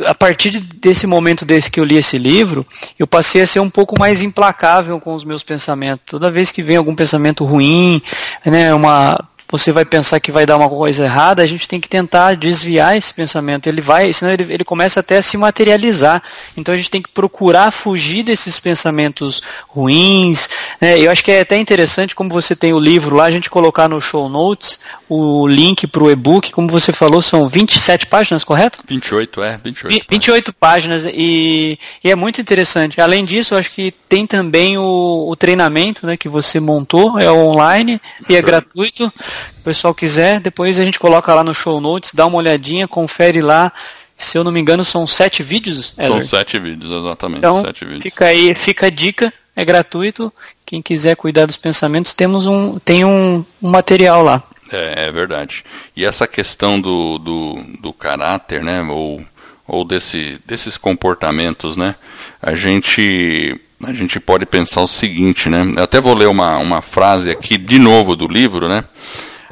a 0.04 0.14
partir 0.14 0.60
desse 0.60 1.06
momento 1.06 1.44
desse 1.44 1.70
que 1.70 1.80
eu 1.80 1.84
li 1.84 1.96
esse 1.96 2.18
livro, 2.18 2.66
eu 2.98 3.06
passei 3.06 3.42
a 3.42 3.46
ser 3.46 3.60
um 3.60 3.70
pouco 3.70 3.98
mais 3.98 4.22
implacável 4.22 4.98
com 5.00 5.14
os 5.14 5.24
meus 5.24 5.42
pensamentos. 5.42 6.04
Toda 6.06 6.30
vez 6.30 6.50
que 6.50 6.62
vem 6.62 6.76
algum 6.76 6.94
pensamento 6.94 7.44
ruim, 7.44 8.02
né, 8.44 8.72
uma 8.74 9.18
você 9.50 9.72
vai 9.72 9.84
pensar 9.84 10.20
que 10.20 10.30
vai 10.30 10.44
dar 10.44 10.56
uma 10.56 10.68
coisa 10.68 11.04
errada, 11.04 11.42
a 11.42 11.46
gente 11.46 11.66
tem 11.66 11.80
que 11.80 11.88
tentar 11.88 12.36
desviar 12.36 12.96
esse 12.96 13.12
pensamento. 13.14 13.66
Ele 13.66 13.80
vai, 13.80 14.12
senão 14.12 14.32
ele, 14.32 14.52
ele 14.52 14.64
começa 14.64 15.00
até 15.00 15.16
a 15.16 15.22
se 15.22 15.36
materializar. 15.36 16.22
Então 16.56 16.74
a 16.74 16.76
gente 16.76 16.90
tem 16.90 17.00
que 17.00 17.08
procurar 17.08 17.70
fugir 17.70 18.22
desses 18.22 18.58
pensamentos 18.58 19.42
ruins. 19.66 20.50
Né? 20.80 21.00
Eu 21.00 21.10
acho 21.10 21.24
que 21.24 21.30
é 21.30 21.40
até 21.40 21.56
interessante, 21.56 22.14
como 22.14 22.28
você 22.28 22.54
tem 22.54 22.74
o 22.74 22.78
livro 22.78 23.16
lá, 23.16 23.24
a 23.24 23.30
gente 23.30 23.48
colocar 23.48 23.88
no 23.88 24.00
show 24.00 24.28
notes 24.28 24.78
o 25.08 25.46
link 25.46 25.86
para 25.86 26.04
o 26.04 26.10
e-book. 26.10 26.52
Como 26.52 26.68
você 26.68 26.92
falou, 26.92 27.22
são 27.22 27.48
27 27.48 28.06
páginas, 28.06 28.44
correto? 28.44 28.80
28, 28.86 29.42
é, 29.42 29.60
28. 29.64 30.06
28 30.10 30.52
páginas 30.52 31.06
e, 31.06 31.78
e 32.04 32.10
é 32.10 32.14
muito 32.14 32.40
interessante. 32.40 33.00
Além 33.00 33.24
disso, 33.24 33.54
eu 33.54 33.58
acho 33.58 33.70
que 33.70 33.94
tem 34.08 34.26
também 34.26 34.76
o, 34.76 35.26
o 35.28 35.34
treinamento 35.36 36.06
né, 36.06 36.16
que 36.16 36.28
você 36.28 36.60
montou, 36.60 37.18
é 37.18 37.30
online 37.30 38.00
e 38.28 38.36
é 38.36 38.42
gratuito 38.42 39.10
o 39.58 39.62
pessoal 39.62 39.94
quiser, 39.94 40.40
depois 40.40 40.78
a 40.80 40.84
gente 40.84 40.98
coloca 40.98 41.34
lá 41.34 41.42
no 41.42 41.54
show 41.54 41.80
notes, 41.80 42.12
dá 42.14 42.26
uma 42.26 42.38
olhadinha, 42.38 42.88
confere 42.88 43.40
lá. 43.40 43.72
Se 44.16 44.36
eu 44.36 44.42
não 44.42 44.50
me 44.50 44.60
engano, 44.60 44.84
são 44.84 45.06
sete 45.06 45.42
vídeos. 45.42 45.94
São 45.94 46.20
sete 46.26 46.58
vídeos, 46.58 46.90
exatamente. 46.90 47.38
Então, 47.38 47.62
vídeos. 47.62 48.02
fica 48.02 48.26
aí, 48.26 48.54
fica 48.54 48.86
a 48.86 48.90
dica, 48.90 49.32
é 49.54 49.64
gratuito. 49.64 50.32
Quem 50.66 50.82
quiser 50.82 51.16
cuidar 51.16 51.46
dos 51.46 51.56
pensamentos, 51.56 52.12
temos 52.14 52.46
um, 52.46 52.78
tem 52.78 53.04
um, 53.04 53.44
um 53.62 53.70
material 53.70 54.22
lá. 54.22 54.42
É, 54.72 55.06
é, 55.06 55.12
verdade. 55.12 55.64
E 55.96 56.04
essa 56.04 56.26
questão 56.26 56.80
do, 56.80 57.18
do, 57.18 57.62
do 57.80 57.92
caráter, 57.92 58.62
né, 58.62 58.82
ou, 58.82 59.24
ou 59.66 59.84
desse, 59.84 60.40
desses 60.44 60.76
comportamentos, 60.76 61.76
né, 61.76 61.94
a 62.42 62.54
gente 62.54 63.58
a 63.82 63.92
gente 63.92 64.18
pode 64.18 64.44
pensar 64.44 64.82
o 64.82 64.88
seguinte, 64.88 65.48
né? 65.48 65.72
Eu 65.76 65.84
até 65.84 66.00
vou 66.00 66.16
ler 66.16 66.28
uma, 66.28 66.58
uma 66.58 66.82
frase 66.82 67.30
aqui 67.30 67.56
de 67.56 67.78
novo 67.78 68.16
do 68.16 68.26
livro, 68.26 68.68
né? 68.68 68.84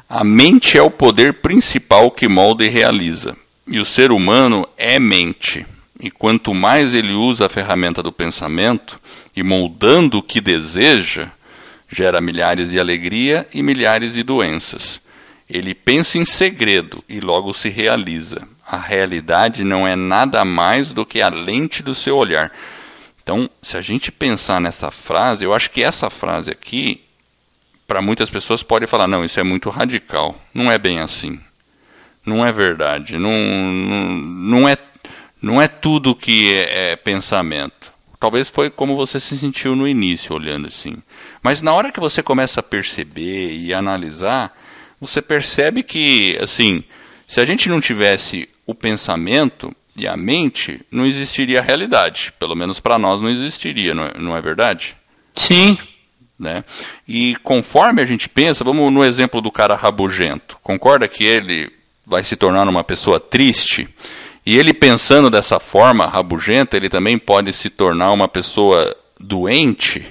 A 0.09 0.25
mente 0.25 0.77
é 0.77 0.83
o 0.83 0.91
poder 0.91 1.35
principal 1.35 2.11
que 2.11 2.29
molda 2.29 2.65
e 2.65 2.69
realiza. 2.69 3.37
E 3.67 3.79
o 3.79 3.85
ser 3.85 4.11
humano 4.13 4.67
é 4.77 4.99
mente. 4.99 5.67
E 6.01 6.11
quanto 6.11 6.53
mais 6.53 6.93
ele 6.93 7.13
usa 7.13 7.47
a 7.47 7.49
ferramenta 7.49 8.03
do 8.03 8.13
pensamento 8.13 9.01
e 9.35 9.43
moldando 9.43 10.19
o 10.19 10.23
que 10.23 10.41
deseja, 10.41 11.29
gera 11.89 12.21
milhares 12.21 12.71
de 12.71 12.79
alegria 12.79 13.47
e 13.53 13.63
milhares 13.63 14.15
de 14.15 14.23
doenças. 14.23 15.01
Ele 15.49 15.75
pensa 15.75 16.19
em 16.19 16.25
segredo 16.25 17.03
e 17.09 17.21
logo 17.21 17.55
se 17.55 17.69
realiza. 17.69 18.47
A 18.67 18.77
realidade 18.77 19.63
não 19.63 19.87
é 19.87 19.95
nada 19.95 20.45
mais 20.45 20.93
do 20.93 21.07
que 21.07 21.23
a 21.23 21.29
lente 21.29 21.83
do 21.83 21.95
seu 21.95 22.17
olhar. 22.17 22.53
Então, 23.27 23.51
se 23.61 23.77
a 23.77 23.83
gente 23.83 24.13
pensar 24.13 24.61
nessa 24.61 24.89
frase, 24.93 25.43
eu 25.43 25.53
acho 25.53 25.69
que 25.73 25.83
essa 25.83 26.09
frase 26.09 26.49
aqui, 26.49 27.03
para 27.85 28.01
muitas 28.01 28.31
pessoas 28.31 28.63
pode 28.63 28.87
falar, 28.87 29.09
não, 29.09 29.25
isso 29.25 29.41
é 29.41 29.43
muito 29.43 29.69
radical. 29.69 30.41
Não 30.55 30.71
é 30.71 30.79
bem 30.79 31.01
assim. 31.01 31.41
Não 32.25 32.47
é 32.47 32.53
verdade. 32.53 33.19
Não, 33.19 33.33
não, 33.33 34.07
não, 34.15 34.69
é, 34.69 34.77
não 35.43 35.61
é 35.61 35.67
tudo 35.67 36.15
que 36.15 36.55
é, 36.55 36.93
é 36.93 36.97
pensamento. 36.97 37.93
Talvez 38.21 38.49
foi 38.49 38.71
como 38.71 38.95
você 38.95 39.19
se 39.19 39.37
sentiu 39.37 39.75
no 39.75 39.89
início, 39.89 40.33
olhando 40.33 40.69
assim. 40.69 41.03
Mas 41.43 41.61
na 41.61 41.73
hora 41.73 41.91
que 41.91 41.99
você 41.99 42.23
começa 42.23 42.61
a 42.61 42.63
perceber 42.63 43.51
e 43.57 43.75
analisar, 43.75 44.57
você 45.01 45.21
percebe 45.21 45.83
que, 45.83 46.39
assim, 46.41 46.85
se 47.27 47.41
a 47.41 47.45
gente 47.45 47.69
não 47.69 47.81
tivesse 47.81 48.49
o 48.65 48.73
pensamento, 48.73 49.75
e 49.97 50.07
a 50.07 50.17
mente, 50.17 50.81
não 50.91 51.07
existiria 51.07 51.61
a 51.61 51.63
realidade. 51.63 52.33
Pelo 52.39 52.55
menos 52.55 52.79
para 52.79 52.99
nós 52.99 53.21
não 53.21 53.31
existiria, 53.31 53.95
não 53.95 54.05
é, 54.05 54.13
não 54.19 54.37
é 54.37 54.43
verdade? 54.43 54.95
Sim. 55.35 55.77
Né? 56.39 56.65
E 57.09 57.35
conforme 57.37 58.03
a 58.03 58.07
gente 58.07 58.29
pensa, 58.29 58.63
vamos 58.63 58.93
no 58.93 59.03
exemplo 59.03 59.41
do 59.41 59.51
cara 59.51 59.75
rabugento. 59.75 60.59
Concorda 60.63 61.09
que 61.09 61.25
ele 61.25 61.73
vai 62.05 62.23
se 62.23 62.37
tornar 62.37 62.69
uma 62.69 62.85
pessoa 62.85 63.19
triste? 63.19 63.89
E 64.45 64.59
ele 64.59 64.75
pensando 64.75 65.31
dessa 65.31 65.59
forma 65.59 66.07
rabugenta, 66.07 66.77
ele 66.77 66.91
também 66.91 67.19
pode 67.19 67.53
se 67.55 67.71
tornar 67.71 68.13
uma 68.13 68.29
pessoa 68.29 68.95
doente? 69.19 70.07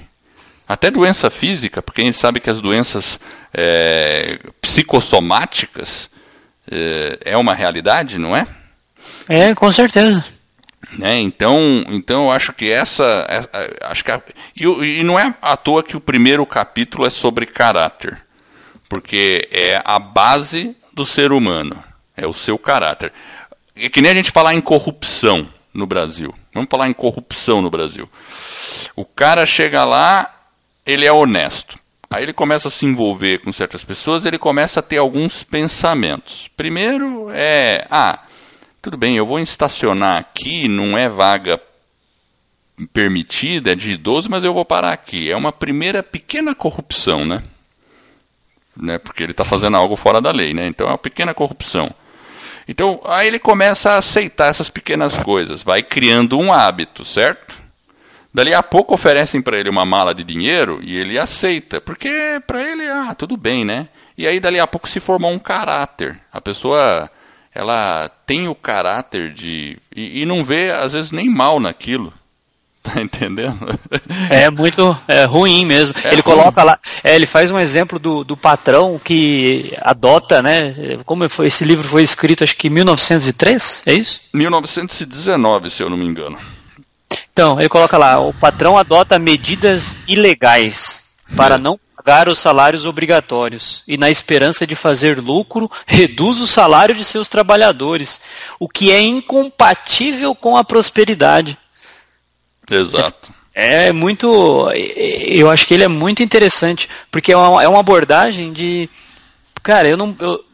Até 0.68 0.90
doença 0.90 1.30
física, 1.30 1.80
porque 1.80 2.00
a 2.00 2.04
gente 2.04 2.18
sabe 2.18 2.40
que 2.40 2.50
as 2.50 2.60
doenças 2.60 3.20
é, 3.54 4.40
psicossomáticas 4.60 6.10
é, 6.68 7.32
é 7.32 7.36
uma 7.36 7.54
realidade, 7.54 8.18
não 8.18 8.36
é? 8.36 8.48
É, 9.28 9.54
com 9.54 9.70
certeza. 9.70 10.24
Né? 10.98 11.20
Então, 11.20 11.84
então 11.88 12.24
eu 12.24 12.30
acho 12.30 12.52
que 12.52 12.70
essa, 12.70 13.26
é, 13.28 13.76
acho 13.82 14.04
que 14.04 14.10
a, 14.10 14.20
e, 14.56 14.64
e, 15.00 15.02
não 15.02 15.18
é 15.18 15.34
à 15.42 15.56
toa 15.56 15.82
que 15.82 15.96
o 15.96 16.00
primeiro 16.00 16.46
capítulo 16.46 17.06
é 17.06 17.10
sobre 17.10 17.44
caráter, 17.46 18.22
porque 18.88 19.48
é 19.52 19.80
a 19.84 19.98
base 19.98 20.76
do 20.92 21.04
ser 21.04 21.32
humano, 21.32 21.82
é 22.16 22.26
o 22.26 22.32
seu 22.32 22.56
caráter. 22.56 23.12
É 23.74 23.88
que 23.88 24.00
nem 24.00 24.12
a 24.12 24.14
gente 24.14 24.30
falar 24.30 24.54
em 24.54 24.60
corrupção 24.60 25.48
no 25.74 25.86
Brasil. 25.86 26.34
Vamos 26.54 26.70
falar 26.70 26.88
em 26.88 26.94
corrupção 26.94 27.60
no 27.60 27.68
Brasil. 27.68 28.08
O 28.94 29.04
cara 29.04 29.44
chega 29.44 29.84
lá, 29.84 30.34
ele 30.86 31.04
é 31.04 31.12
honesto. 31.12 31.78
Aí 32.08 32.22
ele 32.22 32.32
começa 32.32 32.68
a 32.68 32.70
se 32.70 32.86
envolver 32.86 33.38
com 33.38 33.52
certas 33.52 33.84
pessoas, 33.84 34.24
ele 34.24 34.38
começa 34.38 34.80
a 34.80 34.82
ter 34.82 34.98
alguns 34.98 35.42
pensamentos. 35.42 36.48
Primeiro 36.56 37.28
é, 37.30 37.86
ah, 37.90 38.20
tudo 38.86 38.96
bem, 38.96 39.16
eu 39.16 39.26
vou 39.26 39.40
estacionar 39.40 40.16
aqui, 40.16 40.68
não 40.68 40.96
é 40.96 41.08
vaga 41.08 41.60
permitida, 42.92 43.72
é 43.72 43.74
de 43.74 43.90
idoso, 43.90 44.30
mas 44.30 44.44
eu 44.44 44.54
vou 44.54 44.64
parar 44.64 44.92
aqui. 44.92 45.28
É 45.28 45.36
uma 45.36 45.50
primeira 45.50 46.04
pequena 46.04 46.54
corrupção, 46.54 47.24
né? 47.24 47.42
né? 48.76 48.96
Porque 48.98 49.24
ele 49.24 49.32
está 49.32 49.44
fazendo 49.44 49.76
algo 49.76 49.96
fora 49.96 50.20
da 50.20 50.30
lei, 50.30 50.54
né? 50.54 50.68
Então 50.68 50.86
é 50.86 50.90
uma 50.90 50.98
pequena 50.98 51.34
corrupção. 51.34 51.92
Então, 52.68 53.00
aí 53.04 53.26
ele 53.26 53.40
começa 53.40 53.90
a 53.90 53.96
aceitar 53.96 54.50
essas 54.50 54.70
pequenas 54.70 55.18
coisas, 55.18 55.64
vai 55.64 55.82
criando 55.82 56.38
um 56.38 56.52
hábito, 56.52 57.04
certo? 57.04 57.58
Dali 58.32 58.54
a 58.54 58.62
pouco 58.62 58.94
oferecem 58.94 59.42
para 59.42 59.58
ele 59.58 59.68
uma 59.68 59.84
mala 59.84 60.14
de 60.14 60.22
dinheiro 60.22 60.78
e 60.80 60.96
ele 60.96 61.18
aceita, 61.18 61.80
porque 61.80 62.40
para 62.46 62.62
ele, 62.62 62.86
ah, 62.86 63.16
tudo 63.18 63.36
bem, 63.36 63.64
né? 63.64 63.88
E 64.16 64.28
aí 64.28 64.38
dali 64.38 64.60
a 64.60 64.66
pouco 64.68 64.88
se 64.88 65.00
formou 65.00 65.32
um 65.32 65.40
caráter. 65.40 66.20
A 66.32 66.40
pessoa 66.40 67.10
ela 67.56 68.10
tem 68.26 68.48
o 68.48 68.54
caráter 68.54 69.32
de. 69.32 69.78
E, 69.94 70.22
e, 70.22 70.26
não 70.26 70.44
vê, 70.44 70.70
às 70.70 70.92
vezes, 70.92 71.10
nem 71.10 71.28
mal 71.28 71.58
naquilo. 71.58 72.12
Tá 72.86 73.02
entendendo? 73.02 73.76
É 74.30 74.48
muito 74.48 74.96
é, 75.08 75.24
ruim 75.24 75.66
mesmo. 75.66 75.92
É 76.04 76.12
ele 76.12 76.22
ruim. 76.22 76.36
coloca 76.36 76.62
lá. 76.62 76.78
É, 77.02 77.16
ele 77.16 77.26
faz 77.26 77.50
um 77.50 77.58
exemplo 77.58 77.98
do, 77.98 78.22
do 78.22 78.36
patrão 78.36 79.00
que 79.02 79.76
adota, 79.80 80.40
né? 80.40 80.96
Como 81.04 81.28
foi, 81.28 81.48
esse 81.48 81.64
livro 81.64 81.88
foi 81.88 82.04
escrito, 82.04 82.44
acho 82.44 82.54
que 82.54 82.68
em 82.68 82.70
1903, 82.70 83.82
é 83.86 83.92
isso? 83.92 84.20
1919, 84.32 85.70
se 85.70 85.82
eu 85.82 85.90
não 85.90 85.96
me 85.96 86.04
engano. 86.04 86.38
Então, 87.32 87.58
ele 87.58 87.68
coloca 87.68 87.98
lá: 87.98 88.20
o 88.20 88.32
patrão 88.32 88.78
adota 88.78 89.18
medidas 89.18 89.96
ilegais 90.06 91.02
para 91.34 91.56
é. 91.56 91.58
não 91.58 91.80
pagar 92.06 92.28
os 92.28 92.38
salários 92.38 92.86
obrigatórios 92.86 93.82
e, 93.86 93.96
na 93.96 94.08
esperança 94.08 94.64
de 94.64 94.76
fazer 94.76 95.18
lucro, 95.18 95.68
reduz 95.84 96.38
o 96.40 96.46
salário 96.46 96.94
de 96.94 97.02
seus 97.02 97.28
trabalhadores, 97.28 98.20
o 98.60 98.68
que 98.68 98.92
é 98.92 99.00
incompatível 99.00 100.32
com 100.32 100.56
a 100.56 100.62
prosperidade. 100.62 101.58
Exato. 102.70 103.34
É, 103.52 103.88
é 103.88 103.92
muito. 103.92 104.70
Eu 104.72 105.50
acho 105.50 105.66
que 105.66 105.74
ele 105.74 105.82
é 105.82 105.88
muito 105.88 106.22
interessante, 106.22 106.88
porque 107.10 107.32
é 107.32 107.36
uma, 107.36 107.60
é 107.64 107.66
uma 107.66 107.80
abordagem 107.80 108.52
de. 108.52 108.88
Cara, 109.60 109.88
eu 109.88 109.96
não. 109.96 110.14
Eu, 110.20 110.44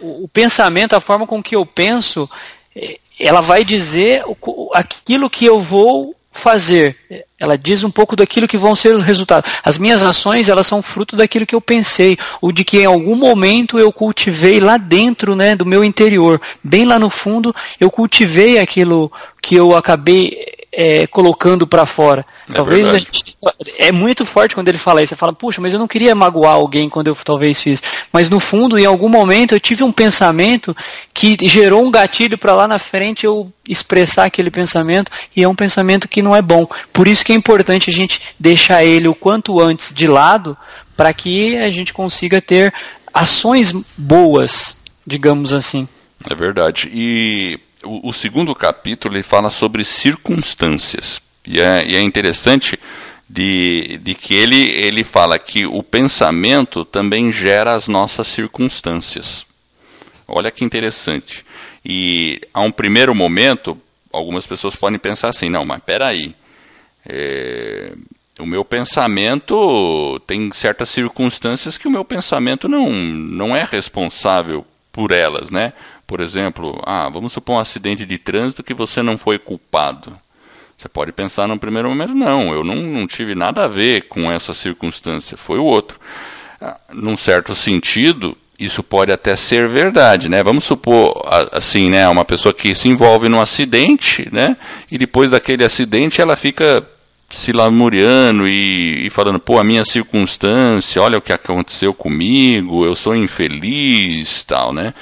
o 0.00 0.26
pensamento, 0.26 0.96
a 0.96 1.00
forma 1.00 1.28
com 1.28 1.40
que 1.40 1.54
eu 1.54 1.64
penso, 1.64 2.28
é, 2.74 2.98
ela 3.20 3.40
vai 3.40 3.64
dizer 3.64 4.24
aquilo 4.74 5.30
que 5.30 5.44
eu 5.44 5.60
vou 5.60 6.17
fazer. 6.38 6.96
Ela 7.38 7.58
diz 7.58 7.84
um 7.84 7.90
pouco 7.90 8.16
daquilo 8.16 8.48
que 8.48 8.56
vão 8.56 8.74
ser 8.74 8.94
os 8.94 9.02
resultados. 9.02 9.50
As 9.62 9.76
minhas 9.76 10.06
ações, 10.06 10.48
elas 10.48 10.66
são 10.66 10.80
fruto 10.80 11.16
daquilo 11.16 11.46
que 11.46 11.54
eu 11.54 11.60
pensei, 11.60 12.16
ou 12.40 12.50
de 12.50 12.64
que 12.64 12.78
em 12.78 12.86
algum 12.86 13.16
momento 13.16 13.78
eu 13.78 13.92
cultivei 13.92 14.60
lá 14.60 14.76
dentro, 14.76 15.34
né, 15.34 15.54
do 15.54 15.66
meu 15.66 15.84
interior, 15.84 16.40
bem 16.62 16.84
lá 16.84 16.98
no 16.98 17.10
fundo, 17.10 17.54
eu 17.78 17.90
cultivei 17.90 18.58
aquilo 18.58 19.12
que 19.42 19.54
eu 19.54 19.76
acabei 19.76 20.57
é, 20.72 21.06
colocando 21.06 21.66
para 21.66 21.86
fora. 21.86 22.24
É 22.48 22.52
talvez 22.52 22.86
a 22.86 22.98
gente, 22.98 23.36
é 23.78 23.90
muito 23.90 24.24
forte 24.24 24.54
quando 24.54 24.68
ele 24.68 24.78
fala 24.78 25.02
isso. 25.02 25.10
Você 25.10 25.16
fala, 25.16 25.32
puxa, 25.32 25.60
mas 25.60 25.72
eu 25.72 25.78
não 25.78 25.88
queria 25.88 26.14
magoar 26.14 26.54
alguém 26.54 26.88
quando 26.88 27.08
eu 27.08 27.14
talvez 27.16 27.60
fiz. 27.60 27.82
Mas 28.12 28.28
no 28.28 28.38
fundo, 28.38 28.78
em 28.78 28.84
algum 28.84 29.08
momento, 29.08 29.54
eu 29.54 29.60
tive 29.60 29.82
um 29.82 29.92
pensamento 29.92 30.76
que 31.12 31.36
gerou 31.42 31.84
um 31.84 31.90
gatilho 31.90 32.36
para 32.36 32.54
lá 32.54 32.68
na 32.68 32.78
frente 32.78 33.24
eu 33.24 33.50
expressar 33.68 34.24
aquele 34.24 34.50
pensamento 34.50 35.10
e 35.34 35.42
é 35.42 35.48
um 35.48 35.54
pensamento 35.54 36.08
que 36.08 36.22
não 36.22 36.34
é 36.34 36.42
bom. 36.42 36.66
Por 36.92 37.08
isso 37.08 37.24
que 37.24 37.32
é 37.32 37.36
importante 37.36 37.90
a 37.90 37.92
gente 37.92 38.20
deixar 38.38 38.84
ele 38.84 39.08
o 39.08 39.14
quanto 39.14 39.60
antes 39.60 39.92
de 39.92 40.06
lado 40.06 40.56
para 40.96 41.12
que 41.12 41.56
a 41.56 41.70
gente 41.70 41.92
consiga 41.92 42.40
ter 42.40 42.72
ações 43.12 43.72
boas, 43.96 44.82
digamos 45.06 45.52
assim. 45.52 45.88
É 46.28 46.34
verdade. 46.34 46.90
E 46.92 47.60
o, 47.84 48.08
o 48.08 48.12
segundo 48.12 48.54
capítulo 48.54 49.14
ele 49.14 49.22
fala 49.22 49.50
sobre 49.50 49.84
circunstâncias. 49.84 51.20
E 51.46 51.60
é, 51.60 51.86
e 51.86 51.96
é 51.96 52.00
interessante 52.00 52.78
de, 53.28 53.98
de 54.02 54.14
que 54.14 54.34
ele, 54.34 54.56
ele 54.56 55.04
fala 55.04 55.38
que 55.38 55.66
o 55.66 55.82
pensamento 55.82 56.84
também 56.84 57.32
gera 57.32 57.74
as 57.74 57.88
nossas 57.88 58.26
circunstâncias. 58.26 59.46
Olha 60.26 60.50
que 60.50 60.64
interessante. 60.64 61.44
E 61.84 62.40
a 62.52 62.60
um 62.60 62.70
primeiro 62.70 63.14
momento, 63.14 63.80
algumas 64.12 64.46
pessoas 64.46 64.76
podem 64.76 64.98
pensar 64.98 65.28
assim, 65.28 65.48
não, 65.48 65.64
mas 65.64 65.82
peraí, 65.84 66.34
é, 67.08 67.92
o 68.38 68.46
meu 68.46 68.64
pensamento 68.64 70.20
tem 70.26 70.50
certas 70.52 70.88
circunstâncias 70.90 71.78
que 71.78 71.88
o 71.88 71.90
meu 71.90 72.04
pensamento 72.04 72.68
não, 72.68 72.90
não 72.90 73.56
é 73.56 73.64
responsável 73.64 74.66
por 74.92 75.12
elas, 75.12 75.50
né? 75.50 75.72
Por 76.08 76.22
exemplo, 76.22 76.82
ah, 76.86 77.10
vamos 77.10 77.34
supor 77.34 77.56
um 77.56 77.58
acidente 77.58 78.06
de 78.06 78.16
trânsito 78.16 78.62
que 78.62 78.72
você 78.72 79.02
não 79.02 79.18
foi 79.18 79.38
culpado. 79.38 80.18
Você 80.78 80.88
pode 80.88 81.12
pensar 81.12 81.46
no 81.46 81.58
primeiro 81.58 81.90
momento, 81.90 82.14
não, 82.14 82.50
eu 82.50 82.64
não, 82.64 82.76
não 82.76 83.06
tive 83.06 83.34
nada 83.34 83.64
a 83.64 83.68
ver 83.68 84.08
com 84.08 84.32
essa 84.32 84.54
circunstância, 84.54 85.36
foi 85.36 85.58
o 85.58 85.64
outro. 85.64 86.00
Ah, 86.58 86.80
num 86.94 87.14
certo 87.14 87.54
sentido, 87.54 88.34
isso 88.58 88.82
pode 88.82 89.12
até 89.12 89.36
ser 89.36 89.68
verdade, 89.68 90.30
né? 90.30 90.42
Vamos 90.42 90.64
supor, 90.64 91.22
assim, 91.52 91.90
né, 91.90 92.08
uma 92.08 92.24
pessoa 92.24 92.54
que 92.54 92.74
se 92.74 92.88
envolve 92.88 93.28
num 93.28 93.40
acidente, 93.40 94.30
né, 94.32 94.56
e 94.90 94.96
depois 94.96 95.28
daquele 95.28 95.62
acidente 95.62 96.22
ela 96.22 96.36
fica 96.36 96.88
se 97.28 97.52
lamuriando 97.52 98.48
e, 98.48 99.06
e, 99.06 99.10
falando, 99.10 99.38
pô, 99.38 99.58
a 99.58 99.64
minha 99.64 99.84
circunstância, 99.84 101.02
olha 101.02 101.18
o 101.18 101.22
que 101.22 101.32
aconteceu 101.32 101.92
comigo, 101.92 102.86
eu 102.86 102.96
sou 102.96 103.14
infeliz, 103.14 104.42
tal, 104.44 104.72
né? 104.72 104.94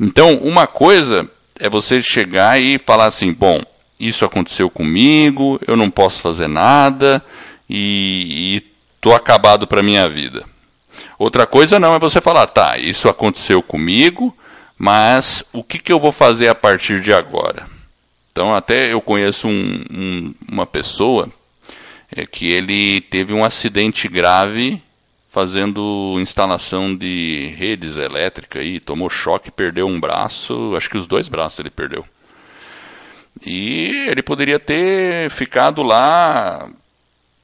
Então, 0.00 0.38
uma 0.38 0.66
coisa 0.66 1.30
é 1.58 1.70
você 1.70 2.02
chegar 2.02 2.60
e 2.60 2.78
falar 2.78 3.06
assim, 3.06 3.32
bom, 3.32 3.62
isso 3.98 4.24
aconteceu 4.24 4.68
comigo, 4.68 5.58
eu 5.66 5.76
não 5.76 5.88
posso 5.88 6.20
fazer 6.20 6.48
nada 6.48 7.24
e, 7.70 8.56
e 8.56 8.60
tô 9.00 9.14
acabado 9.14 9.66
para 9.66 9.82
minha 9.82 10.08
vida. 10.08 10.44
Outra 11.16 11.46
coisa 11.46 11.78
não 11.78 11.94
é 11.94 11.98
você 11.98 12.20
falar, 12.20 12.48
tá, 12.48 12.76
isso 12.76 13.08
aconteceu 13.08 13.62
comigo, 13.62 14.36
mas 14.76 15.44
o 15.52 15.62
que, 15.62 15.78
que 15.78 15.92
eu 15.92 16.00
vou 16.00 16.12
fazer 16.12 16.48
a 16.48 16.54
partir 16.56 17.00
de 17.00 17.12
agora? 17.12 17.66
Então, 18.32 18.54
até 18.54 18.92
eu 18.92 19.00
conheço 19.00 19.48
um, 19.48 19.84
um, 19.90 20.34
uma 20.48 20.66
pessoa 20.66 21.28
é 22.14 22.26
que 22.26 22.50
ele 22.50 23.00
teve 23.02 23.32
um 23.32 23.44
acidente 23.44 24.08
grave 24.08 24.82
fazendo 25.30 26.16
instalação 26.20 26.96
de 26.96 27.54
redes 27.56 27.96
elétricas 27.96 28.64
e 28.64 28.80
tomou 28.80 29.10
choque, 29.10 29.50
perdeu 29.50 29.86
um 29.86 30.00
braço, 30.00 30.74
acho 30.76 30.88
que 30.88 30.96
os 30.96 31.06
dois 31.06 31.28
braços 31.28 31.60
ele 31.60 31.70
perdeu. 31.70 32.04
E 33.44 34.06
ele 34.08 34.22
poderia 34.22 34.58
ter 34.58 35.30
ficado 35.30 35.82
lá, 35.82 36.68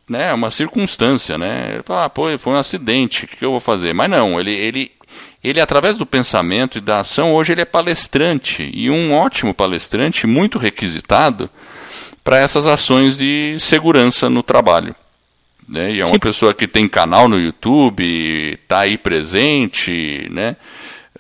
né, 0.09 0.33
uma 0.33 0.51
circunstância, 0.51 1.39
né? 1.39 1.73
Ele 1.75 1.83
fala, 1.85 2.07
ah, 2.07 2.11
pô, 2.11 2.37
foi 2.39 2.55
um 2.55 2.59
acidente, 2.59 3.27
o 3.27 3.29
que 3.29 3.45
eu 3.45 3.53
vou 3.53 3.61
fazer? 3.61 3.93
Mas 3.93 4.09
não, 4.09 4.41
ele, 4.41 4.53
ele, 4.53 4.91
ele 5.43 5.61
através 5.61 5.97
do 5.97 6.07
pensamento 6.07 6.79
e 6.79 6.81
da 6.81 7.01
ação, 7.01 7.33
hoje 7.33 7.53
ele 7.53 7.61
é 7.61 7.67
palestrante 7.67 8.71
e 8.75 8.91
um 8.91 9.13
ótimo 9.13 9.55
palestrante, 9.55 10.27
muito 10.27 10.59
requisitado 10.59 11.49
para 12.25 12.39
essas 12.39 12.67
ações 12.67 13.17
de 13.17 13.57
segurança 13.61 14.31
no 14.31 14.43
trabalho. 14.43 14.97
Né? 15.69 15.93
E 15.93 16.01
é 16.01 16.05
uma 16.05 16.15
Sim. 16.15 16.21
pessoa 16.21 16.55
que 16.55 16.67
tem 16.67 16.89
canal 16.89 17.29
no 17.29 17.39
YouTube, 17.39 18.03
está 18.55 18.81
aí 18.81 18.97
presente, 18.99 20.27
né? 20.31 20.57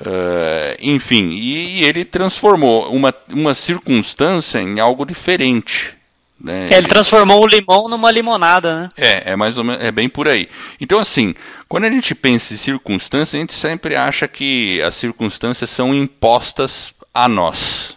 Uh, 0.00 0.75
enfim, 0.80 1.28
e, 1.30 1.78
e, 1.78 1.84
ele 1.84 2.04
transformou 2.04 2.92
uma, 2.92 3.14
uma 3.30 3.54
circunstância 3.54 4.58
em 4.58 4.80
algo 4.80 5.06
diferente. 5.06 5.94
Né? 6.40 6.68
Ele 6.73 6.88
transformou 6.88 7.40
o 7.40 7.46
limão 7.46 7.88
numa 7.88 8.11
limonada, 8.11 8.81
né? 8.81 8.88
É, 8.96 9.33
é 9.33 9.37
mais 9.37 9.57
ou 9.57 9.62
menos, 9.62 9.83
é 9.83 9.92
bem 9.92 10.09
por 10.09 10.26
aí. 10.26 10.48
Então, 10.81 10.98
assim, 10.98 11.33
quando 11.68 11.85
a 11.85 11.90
gente 11.90 12.12
pensa 12.12 12.52
em 12.52 12.57
circunstâncias, 12.57 13.37
a 13.37 13.38
gente 13.38 13.55
sempre 13.55 13.94
acha 13.94 14.26
que 14.26 14.83
as 14.83 14.96
circunstâncias 14.96 15.70
são 15.70 15.94
impostas 15.94 16.92
a 17.14 17.29
nós 17.29 17.96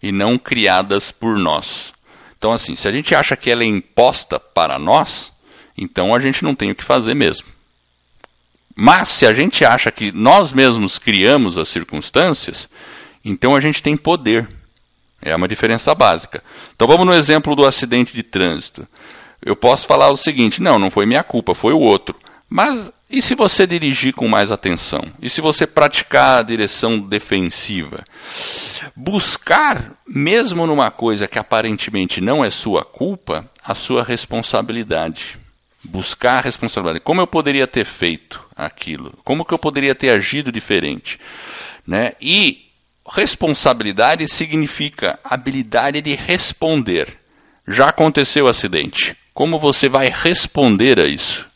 e 0.00 0.12
não 0.12 0.38
criadas 0.38 1.10
por 1.10 1.36
nós. 1.36 1.92
Então, 2.40 2.52
assim, 2.52 2.74
se 2.74 2.88
a 2.88 2.90
gente 2.90 3.14
acha 3.14 3.36
que 3.36 3.50
ela 3.50 3.62
é 3.62 3.66
imposta 3.66 4.40
para 4.40 4.78
nós, 4.78 5.30
então 5.76 6.14
a 6.14 6.18
gente 6.18 6.42
não 6.42 6.54
tem 6.54 6.70
o 6.70 6.74
que 6.74 6.82
fazer 6.82 7.12
mesmo. 7.12 7.46
Mas 8.74 9.10
se 9.10 9.26
a 9.26 9.34
gente 9.34 9.62
acha 9.62 9.90
que 9.90 10.10
nós 10.10 10.50
mesmos 10.50 10.98
criamos 10.98 11.58
as 11.58 11.68
circunstâncias, 11.68 12.66
então 13.22 13.54
a 13.54 13.60
gente 13.60 13.82
tem 13.82 13.94
poder. 13.94 14.48
É 15.20 15.36
uma 15.36 15.46
diferença 15.46 15.94
básica. 15.94 16.42
Então 16.74 16.88
vamos 16.88 17.04
no 17.04 17.12
exemplo 17.12 17.54
do 17.54 17.66
acidente 17.66 18.14
de 18.14 18.22
trânsito. 18.22 18.88
Eu 19.44 19.54
posso 19.54 19.86
falar 19.86 20.10
o 20.10 20.16
seguinte: 20.16 20.62
não, 20.62 20.78
não 20.78 20.90
foi 20.90 21.04
minha 21.04 21.22
culpa, 21.22 21.54
foi 21.54 21.74
o 21.74 21.78
outro. 21.78 22.16
Mas 22.48 22.90
e 23.10 23.20
se 23.20 23.34
você 23.34 23.66
dirigir 23.66 24.14
com 24.14 24.28
mais 24.28 24.52
atenção? 24.52 25.02
E 25.20 25.28
se 25.28 25.40
você 25.40 25.66
praticar 25.66 26.38
a 26.38 26.42
direção 26.44 27.00
defensiva? 27.00 28.04
Buscar, 28.94 29.94
mesmo 30.06 30.64
numa 30.64 30.92
coisa 30.92 31.26
que 31.26 31.38
aparentemente 31.38 32.20
não 32.20 32.44
é 32.44 32.50
sua 32.50 32.84
culpa, 32.84 33.50
a 33.64 33.74
sua 33.74 34.04
responsabilidade. 34.04 35.36
Buscar 35.82 36.38
a 36.38 36.40
responsabilidade. 36.42 37.00
Como 37.00 37.20
eu 37.20 37.26
poderia 37.26 37.66
ter 37.66 37.84
feito 37.84 38.40
aquilo? 38.54 39.18
Como 39.24 39.44
que 39.44 39.52
eu 39.52 39.58
poderia 39.58 39.94
ter 39.94 40.10
agido 40.10 40.52
diferente? 40.52 41.18
Né? 41.84 42.12
E 42.20 42.66
responsabilidade 43.10 44.28
significa 44.28 45.18
habilidade 45.24 46.00
de 46.00 46.14
responder. 46.14 47.18
Já 47.66 47.88
aconteceu 47.88 48.44
o 48.44 48.48
acidente. 48.48 49.16
Como 49.34 49.58
você 49.58 49.88
vai 49.88 50.08
responder 50.08 51.00
a 51.00 51.06
isso? 51.06 51.49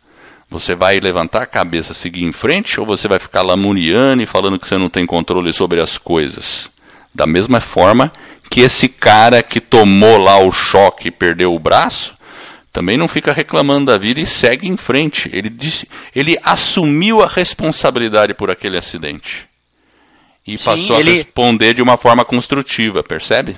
Você 0.51 0.75
vai 0.75 1.01
levantar 1.01 1.43
a 1.43 1.47
cabeça, 1.47 1.95
seguir 1.95 2.25
em 2.25 2.33
frente, 2.33 2.79
ou 2.79 2.87
você 2.87 3.09
vai 3.09 3.19
ficar 3.19 3.43
lamuriando 3.43 4.23
e 4.23 4.27
falando 4.27 4.59
que 4.59 4.69
você 4.69 4.79
não 4.79 4.89
tem 4.89 5.07
controle 5.07 5.53
sobre 5.53 5.81
as 5.81 5.99
coisas? 5.99 6.71
Da 7.15 7.27
mesma 7.27 7.61
forma 7.61 8.13
que 8.51 8.61
esse 8.61 8.89
cara 8.89 9.43
que 9.43 9.61
tomou 9.61 10.17
lá 10.17 10.39
o 10.39 10.53
choque 10.53 11.09
e 11.09 11.11
perdeu 11.11 11.53
o 11.53 11.59
braço, 11.59 12.15
também 12.73 12.97
não 12.97 13.07
fica 13.07 13.33
reclamando 13.33 13.87
da 13.87 13.99
vida 13.99 14.21
e 14.21 14.27
segue 14.27 14.69
em 14.69 14.77
frente. 14.77 15.31
Ele, 15.33 15.49
disse, 15.49 15.89
ele 16.15 16.37
assumiu 16.43 17.23
a 17.23 17.27
responsabilidade 17.27 18.35
por 18.35 18.51
aquele 18.51 18.77
acidente. 18.77 19.49
E 20.47 20.59
Sim, 20.59 20.65
passou 20.65 21.01
ele... 21.01 21.11
a 21.11 21.15
responder 21.15 21.75
de 21.75 21.83
uma 21.83 21.97
forma 21.97 22.25
construtiva, 22.25 23.03
percebe? 23.03 23.57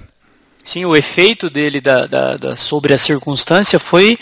Sim, 0.63 0.85
o 0.85 0.97
efeito 0.97 1.49
dele 1.49 1.81
da, 1.81 2.07
da, 2.07 2.37
da, 2.37 2.57
sobre 2.57 2.93
a 2.93 2.99
circunstância 2.99 3.79
foi 3.79 4.19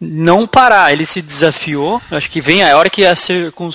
não 0.00 0.46
parar. 0.46 0.92
Ele 0.92 1.04
se 1.04 1.20
desafiou. 1.20 2.00
Acho 2.10 2.30
que 2.30 2.40
vem 2.40 2.62
a 2.62 2.76
hora 2.76 2.90
que 2.90 3.04
a 3.04 3.14
circun, 3.14 3.70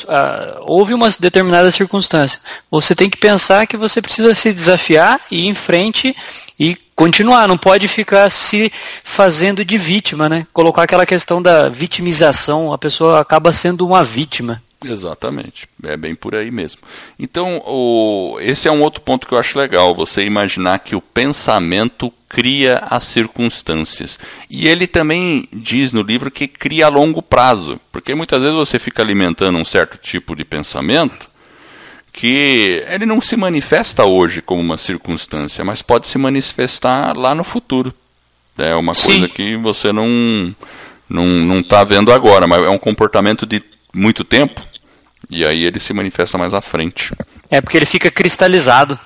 houve 0.61 0.93
uma 0.93 1.09
determinada 1.19 1.69
circunstância. 1.71 2.39
Você 2.71 2.95
tem 2.95 3.09
que 3.09 3.17
pensar 3.17 3.67
que 3.67 3.77
você 3.77 4.01
precisa 4.01 4.33
se 4.33 4.53
desafiar 4.53 5.19
e 5.29 5.41
ir 5.41 5.47
em 5.47 5.55
frente 5.55 6.15
e 6.59 6.77
continuar. 6.95 7.47
Não 7.47 7.57
pode 7.57 7.87
ficar 7.87 8.29
se 8.29 8.71
fazendo 9.03 9.65
de 9.65 9.77
vítima, 9.77 10.29
né? 10.29 10.47
Colocar 10.53 10.83
aquela 10.83 11.05
questão 11.05 11.41
da 11.41 11.69
vitimização. 11.69 12.71
A 12.71 12.77
pessoa 12.77 13.19
acaba 13.19 13.51
sendo 13.51 13.85
uma 13.85 14.03
vítima. 14.03 14.61
Exatamente, 14.83 15.67
é 15.83 15.95
bem 15.95 16.15
por 16.15 16.35
aí 16.35 16.51
mesmo. 16.51 16.81
Então, 17.17 17.61
o, 17.65 18.37
esse 18.41 18.67
é 18.67 18.71
um 18.71 18.81
outro 18.81 19.01
ponto 19.01 19.27
que 19.27 19.33
eu 19.33 19.37
acho 19.37 19.57
legal, 19.57 19.95
você 19.95 20.23
imaginar 20.23 20.79
que 20.79 20.95
o 20.95 21.01
pensamento 21.01 22.11
cria 22.27 22.79
as 22.89 23.03
circunstâncias. 23.03 24.19
E 24.49 24.67
ele 24.67 24.87
também 24.87 25.47
diz 25.53 25.93
no 25.93 26.01
livro 26.01 26.31
que 26.31 26.47
cria 26.47 26.87
a 26.87 26.89
longo 26.89 27.21
prazo, 27.21 27.79
porque 27.91 28.15
muitas 28.15 28.41
vezes 28.41 28.55
você 28.55 28.79
fica 28.79 29.01
alimentando 29.03 29.57
um 29.57 29.65
certo 29.65 29.97
tipo 29.97 30.35
de 30.35 30.43
pensamento 30.43 31.31
que 32.11 32.83
ele 32.87 33.05
não 33.05 33.19
se 33.19 33.35
manifesta 33.35 34.05
hoje 34.05 34.41
como 34.41 34.61
uma 34.61 34.77
circunstância, 34.77 35.65
mas 35.65 35.81
pode 35.81 36.07
se 36.07 36.17
manifestar 36.17 37.17
lá 37.17 37.33
no 37.33 37.43
futuro. 37.43 37.93
É 38.57 38.75
uma 38.75 38.93
Sim. 38.93 39.19
coisa 39.19 39.29
que 39.29 39.57
você 39.57 39.91
não 39.91 40.55
não 41.09 41.59
está 41.59 41.83
vendo 41.83 42.11
agora, 42.11 42.47
mas 42.47 42.65
é 42.65 42.69
um 42.69 42.77
comportamento 42.77 43.45
de 43.45 43.61
muito 43.93 44.23
tempo 44.23 44.65
e 45.29 45.45
aí 45.45 45.63
ele 45.63 45.79
se 45.79 45.93
manifesta 45.93 46.37
mais 46.37 46.53
à 46.53 46.61
frente. 46.61 47.11
É 47.49 47.61
porque 47.61 47.77
ele 47.77 47.85
fica 47.85 48.09
cristalizado. 48.09 48.99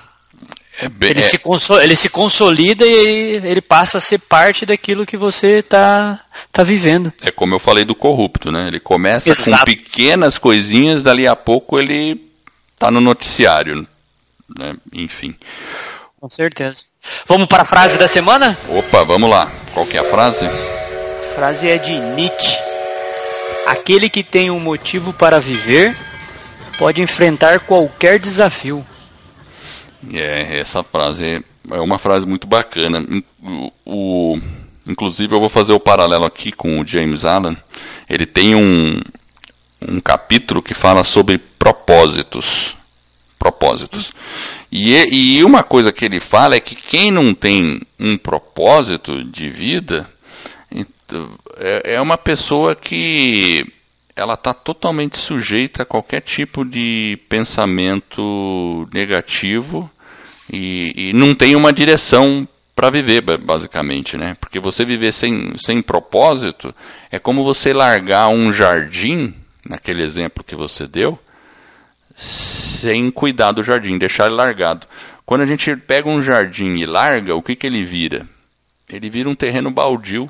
É 0.80 0.88
bem, 0.88 1.10
ele, 1.10 1.20
é... 1.20 1.22
se 1.22 1.40
ele 1.82 1.96
se 1.96 2.08
consolida 2.08 2.86
e 2.86 3.40
ele, 3.44 3.60
passa 3.60 3.98
a 3.98 4.00
ser 4.00 4.18
parte 4.18 4.64
daquilo 4.64 5.04
que 5.04 5.16
você 5.16 5.58
está 5.58 6.20
tá 6.52 6.62
vivendo. 6.62 7.12
É 7.20 7.32
como 7.32 7.54
eu 7.54 7.58
falei 7.58 7.84
do 7.84 7.96
corrupto, 7.96 8.52
né? 8.52 8.68
Ele 8.68 8.78
começa 8.78 9.28
Exato. 9.28 9.58
com 9.58 9.64
pequenas 9.64 10.38
coisinhas, 10.38 11.02
dali 11.02 11.26
a 11.26 11.34
pouco 11.34 11.80
ele 11.80 12.20
está 12.74 12.92
no 12.92 13.00
noticiário. 13.00 13.88
Né? 14.56 14.72
Enfim. 14.92 15.34
Com 16.20 16.30
certeza. 16.30 16.82
Vamos 17.26 17.48
para 17.48 17.62
a 17.62 17.66
frase 17.66 17.98
da 17.98 18.06
semana? 18.06 18.56
Opa, 18.68 19.02
vamos 19.02 19.28
lá. 19.28 19.50
Qual 19.74 19.84
que 19.84 19.96
é 19.96 20.00
a 20.00 20.04
frase? 20.04 20.46
A 20.46 21.34
frase 21.34 21.68
é 21.68 21.76
de 21.76 21.98
Nietzsche. 21.98 22.56
Aquele 23.66 24.08
que 24.08 24.22
tem 24.22 24.50
um 24.50 24.60
motivo 24.60 25.12
para 25.12 25.40
viver 25.40 25.96
pode 26.78 27.02
enfrentar 27.02 27.60
qualquer 27.60 28.18
desafio. 28.20 28.86
É, 30.14 30.60
essa 30.60 30.82
frase 30.84 31.44
é 31.70 31.80
uma 31.80 31.98
frase 31.98 32.24
muito 32.24 32.46
bacana. 32.46 33.04
O, 33.84 34.38
inclusive, 34.86 35.34
eu 35.34 35.40
vou 35.40 35.48
fazer 35.48 35.72
o 35.72 35.80
paralelo 35.80 36.24
aqui 36.24 36.52
com 36.52 36.80
o 36.80 36.86
James 36.86 37.24
Allen. 37.24 37.56
Ele 38.08 38.24
tem 38.24 38.54
um, 38.54 39.00
um 39.86 40.00
capítulo 40.00 40.62
que 40.62 40.72
fala 40.72 41.02
sobre 41.02 41.36
propósitos. 41.36 42.76
Propósitos. 43.38 44.12
E, 44.70 44.94
e 45.38 45.44
uma 45.44 45.64
coisa 45.64 45.92
que 45.92 46.04
ele 46.04 46.20
fala 46.20 46.54
é 46.54 46.60
que 46.60 46.76
quem 46.76 47.10
não 47.10 47.34
tem 47.34 47.80
um 47.98 48.16
propósito 48.16 49.24
de 49.24 49.50
vida 49.50 50.08
é, 51.56 51.94
é 51.94 52.00
uma 52.00 52.18
pessoa 52.18 52.74
que 52.74 53.66
ela 54.18 54.34
está 54.34 54.52
totalmente 54.52 55.16
sujeita 55.16 55.84
a 55.84 55.86
qualquer 55.86 56.20
tipo 56.20 56.64
de 56.64 57.18
pensamento 57.28 58.88
negativo 58.92 59.88
e, 60.52 61.10
e 61.10 61.12
não 61.12 61.36
tem 61.36 61.54
uma 61.54 61.72
direção 61.72 62.46
para 62.74 62.90
viver, 62.90 63.20
basicamente, 63.38 64.16
né? 64.16 64.36
Porque 64.40 64.58
você 64.58 64.84
viver 64.84 65.12
sem, 65.12 65.56
sem 65.56 65.80
propósito 65.80 66.74
é 67.12 67.18
como 67.18 67.44
você 67.44 67.72
largar 67.72 68.28
um 68.28 68.52
jardim, 68.52 69.34
naquele 69.64 70.02
exemplo 70.02 70.42
que 70.42 70.56
você 70.56 70.86
deu, 70.86 71.16
sem 72.16 73.10
cuidar 73.12 73.52
do 73.52 73.62
jardim, 73.62 73.98
deixar 73.98 74.26
ele 74.26 74.34
largado. 74.34 74.86
Quando 75.24 75.42
a 75.42 75.46
gente 75.46 75.76
pega 75.76 76.08
um 76.08 76.20
jardim 76.20 76.76
e 76.76 76.86
larga, 76.86 77.36
o 77.36 77.42
que, 77.42 77.54
que 77.54 77.66
ele 77.66 77.84
vira? 77.84 78.28
Ele 78.88 79.08
vira 79.10 79.28
um 79.28 79.34
terreno 79.34 79.70
baldio, 79.70 80.28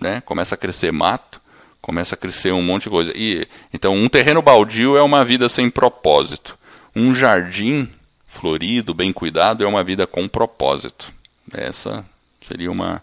né? 0.00 0.22
Começa 0.22 0.54
a 0.54 0.58
crescer 0.58 0.90
mato, 0.90 1.41
começa 1.82 2.14
a 2.14 2.18
crescer 2.18 2.52
um 2.52 2.62
monte 2.62 2.84
de 2.84 2.90
coisa. 2.90 3.12
E 3.14 3.46
então 3.74 3.94
um 3.94 4.08
terreno 4.08 4.40
baldio 4.40 4.96
é 4.96 5.02
uma 5.02 5.24
vida 5.24 5.48
sem 5.48 5.68
propósito. 5.68 6.56
Um 6.94 7.12
jardim 7.12 7.88
florido, 8.28 8.94
bem 8.94 9.12
cuidado, 9.12 9.64
é 9.64 9.66
uma 9.66 9.84
vida 9.84 10.06
com 10.06 10.26
propósito. 10.28 11.12
Essa 11.52 12.04
seria 12.40 12.70
uma 12.70 13.02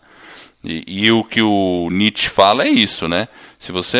e, 0.64 1.06
e, 1.06 1.12
o 1.12 1.24
que 1.24 1.42
o 1.42 1.88
Nietzsche 1.90 2.30
fala 2.30 2.66
é 2.66 2.70
isso, 2.70 3.08
né? 3.08 3.30
Se 3.58 3.72
você 3.72 3.98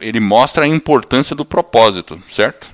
ele 0.00 0.18
mostra 0.18 0.64
a 0.64 0.68
importância 0.68 1.36
do 1.36 1.44
propósito, 1.44 2.22
certo? 2.30 2.72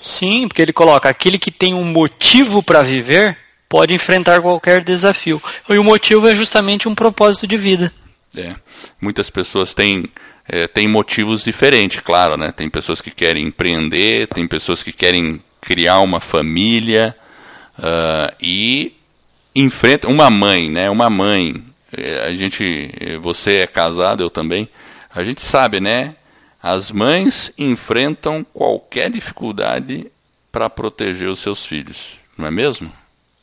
Sim, 0.00 0.46
porque 0.46 0.62
ele 0.62 0.72
coloca 0.72 1.08
aquele 1.08 1.38
que 1.38 1.50
tem 1.50 1.74
um 1.74 1.84
motivo 1.84 2.62
para 2.62 2.82
viver 2.82 3.36
pode 3.68 3.92
enfrentar 3.92 4.40
qualquer 4.40 4.84
desafio. 4.84 5.42
E 5.68 5.76
o 5.76 5.82
motivo 5.82 6.28
é 6.28 6.34
justamente 6.34 6.88
um 6.88 6.94
propósito 6.94 7.44
de 7.46 7.56
vida. 7.56 7.92
É. 8.36 8.54
Muitas 9.00 9.30
pessoas 9.30 9.74
têm, 9.74 10.04
é, 10.48 10.66
têm 10.66 10.88
motivos 10.88 11.42
diferentes, 11.42 12.00
claro, 12.00 12.36
né? 12.36 12.52
Tem 12.52 12.68
pessoas 12.68 13.00
que 13.00 13.10
querem 13.10 13.46
empreender, 13.46 14.26
tem 14.28 14.46
pessoas 14.46 14.82
que 14.82 14.92
querem 14.92 15.40
criar 15.60 16.00
uma 16.00 16.20
família 16.20 17.16
uh, 17.78 18.34
e 18.40 18.94
enfrenta 19.54 20.08
uma 20.08 20.30
mãe, 20.30 20.70
né? 20.70 20.90
Uma 20.90 21.08
mãe. 21.08 21.62
É, 21.96 22.26
a 22.26 22.34
gente, 22.34 22.90
você 23.22 23.58
é 23.58 23.66
casado, 23.66 24.22
eu 24.22 24.30
também. 24.30 24.68
A 25.14 25.22
gente 25.22 25.40
sabe, 25.40 25.80
né? 25.80 26.16
As 26.62 26.90
mães 26.90 27.52
enfrentam 27.58 28.44
qualquer 28.52 29.10
dificuldade 29.10 30.10
para 30.50 30.70
proteger 30.70 31.28
os 31.28 31.40
seus 31.40 31.64
filhos, 31.64 32.12
não 32.38 32.46
é 32.46 32.50
mesmo? 32.50 32.90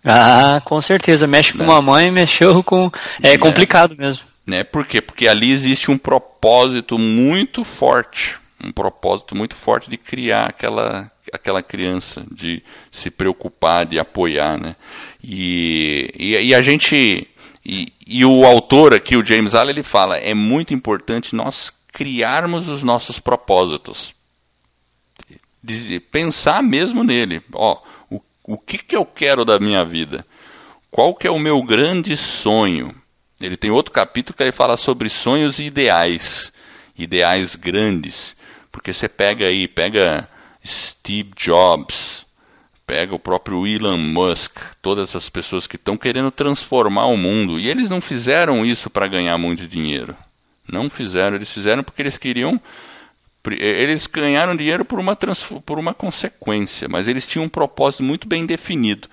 Ah, 0.03 0.61
com 0.65 0.81
certeza. 0.81 1.27
Mexe 1.27 1.53
com 1.53 1.59
né? 1.59 1.65
uma 1.65 1.81
mãe, 1.81 2.11
mexeu 2.11 2.63
com. 2.63 2.91
É, 3.21 3.33
é 3.33 3.37
complicado 3.37 3.95
mesmo. 3.95 4.25
Né? 4.45 4.63
Por 4.63 4.85
quê? 4.85 5.01
Porque 5.01 5.27
ali 5.27 5.51
existe 5.51 5.91
um 5.91 5.97
propósito 5.97 6.97
muito 6.97 7.63
forte, 7.63 8.39
um 8.63 8.71
propósito 8.71 9.35
muito 9.35 9.55
forte 9.55 9.89
de 9.89 9.97
criar 9.97 10.47
aquela, 10.47 11.11
aquela 11.31 11.61
criança, 11.61 12.25
de 12.31 12.63
se 12.91 13.09
preocupar, 13.09 13.85
de 13.85 13.99
apoiar, 13.99 14.59
né? 14.59 14.75
E, 15.23 16.11
e, 16.17 16.47
e 16.47 16.55
a 16.55 16.61
gente 16.61 17.27
e, 17.63 17.87
e, 18.07 18.25
o 18.25 18.43
autor 18.43 18.93
aqui, 18.93 19.15
o 19.15 19.23
James 19.23 19.53
Allen, 19.53 19.71
ele 19.71 19.83
fala 19.83 20.17
é 20.17 20.33
muito 20.33 20.73
importante 20.73 21.35
nós 21.35 21.71
criarmos 21.91 22.67
os 22.67 22.81
nossos 22.81 23.19
propósitos, 23.19 24.15
pensar 26.11 26.63
mesmo 26.63 27.03
nele, 27.03 27.43
ó, 27.53 27.77
o, 28.09 28.19
o 28.43 28.57
que 28.57 28.79
que 28.79 28.95
eu 28.95 29.05
quero 29.05 29.45
da 29.45 29.59
minha 29.59 29.85
vida? 29.85 30.25
Qual 30.89 31.13
que 31.15 31.27
é 31.27 31.31
o 31.31 31.39
meu 31.39 31.61
grande 31.61 32.17
sonho? 32.17 33.00
Ele 33.41 33.57
tem 33.57 33.71
outro 33.71 33.91
capítulo 33.91 34.35
que 34.35 34.43
ele 34.43 34.51
fala 34.51 34.77
sobre 34.77 35.09
sonhos 35.09 35.59
e 35.59 35.63
ideais, 35.63 36.51
ideais 36.97 37.55
grandes, 37.55 38.35
porque 38.71 38.93
você 38.93 39.09
pega 39.09 39.45
aí, 39.45 39.67
pega 39.67 40.29
Steve 40.65 41.31
Jobs, 41.35 42.25
pega 42.85 43.15
o 43.15 43.19
próprio 43.19 43.65
Elon 43.65 43.97
Musk, 43.97 44.57
todas 44.81 45.09
essas 45.09 45.29
pessoas 45.29 45.65
que 45.65 45.75
estão 45.75 45.97
querendo 45.97 46.31
transformar 46.31 47.05
o 47.07 47.17
mundo, 47.17 47.59
e 47.59 47.69
eles 47.69 47.89
não 47.89 48.01
fizeram 48.01 48.65
isso 48.65 48.89
para 48.89 49.07
ganhar 49.07 49.37
muito 49.37 49.67
dinheiro. 49.67 50.15
Não 50.67 50.89
fizeram, 50.89 51.35
eles 51.35 51.49
fizeram 51.49 51.83
porque 51.83 52.01
eles 52.01 52.17
queriam 52.17 52.61
eles 53.49 54.05
ganharam 54.05 54.55
dinheiro 54.55 54.85
por 54.85 54.99
uma, 54.99 55.15
por 55.65 55.79
uma 55.79 55.95
consequência, 55.95 56.87
mas 56.87 57.07
eles 57.07 57.27
tinham 57.27 57.45
um 57.45 57.49
propósito 57.49 58.03
muito 58.03 58.27
bem 58.27 58.45
definido. 58.45 59.07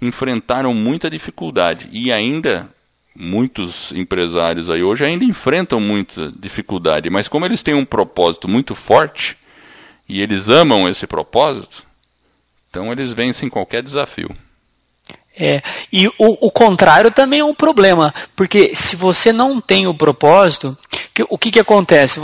Enfrentaram 0.00 0.72
muita 0.72 1.10
dificuldade 1.10 1.88
e 1.92 2.10
ainda 2.10 2.68
muitos 3.14 3.92
empresários 3.92 4.68
aí 4.68 4.82
hoje 4.82 5.04
ainda 5.04 5.24
enfrentam 5.24 5.80
muita 5.80 6.32
dificuldade, 6.36 7.08
mas 7.10 7.28
como 7.28 7.46
eles 7.46 7.62
têm 7.62 7.74
um 7.74 7.84
propósito 7.84 8.48
muito 8.48 8.74
forte 8.74 9.36
e 10.08 10.20
eles 10.20 10.48
amam 10.48 10.88
esse 10.88 11.06
propósito, 11.06 11.84
então 12.68 12.90
eles 12.90 13.12
vencem 13.12 13.48
qualquer 13.48 13.82
desafio. 13.82 14.34
É, 15.36 15.62
e 15.92 16.06
o, 16.08 16.46
o 16.46 16.50
contrário 16.50 17.10
também 17.10 17.40
é 17.40 17.44
um 17.44 17.54
problema, 17.54 18.14
porque 18.36 18.74
se 18.74 18.94
você 18.94 19.32
não 19.32 19.60
tem 19.60 19.86
o 19.86 19.94
propósito, 19.94 20.76
que, 21.14 21.24
o 21.28 21.38
que, 21.38 21.52
que 21.52 21.60
acontece? 21.60 22.20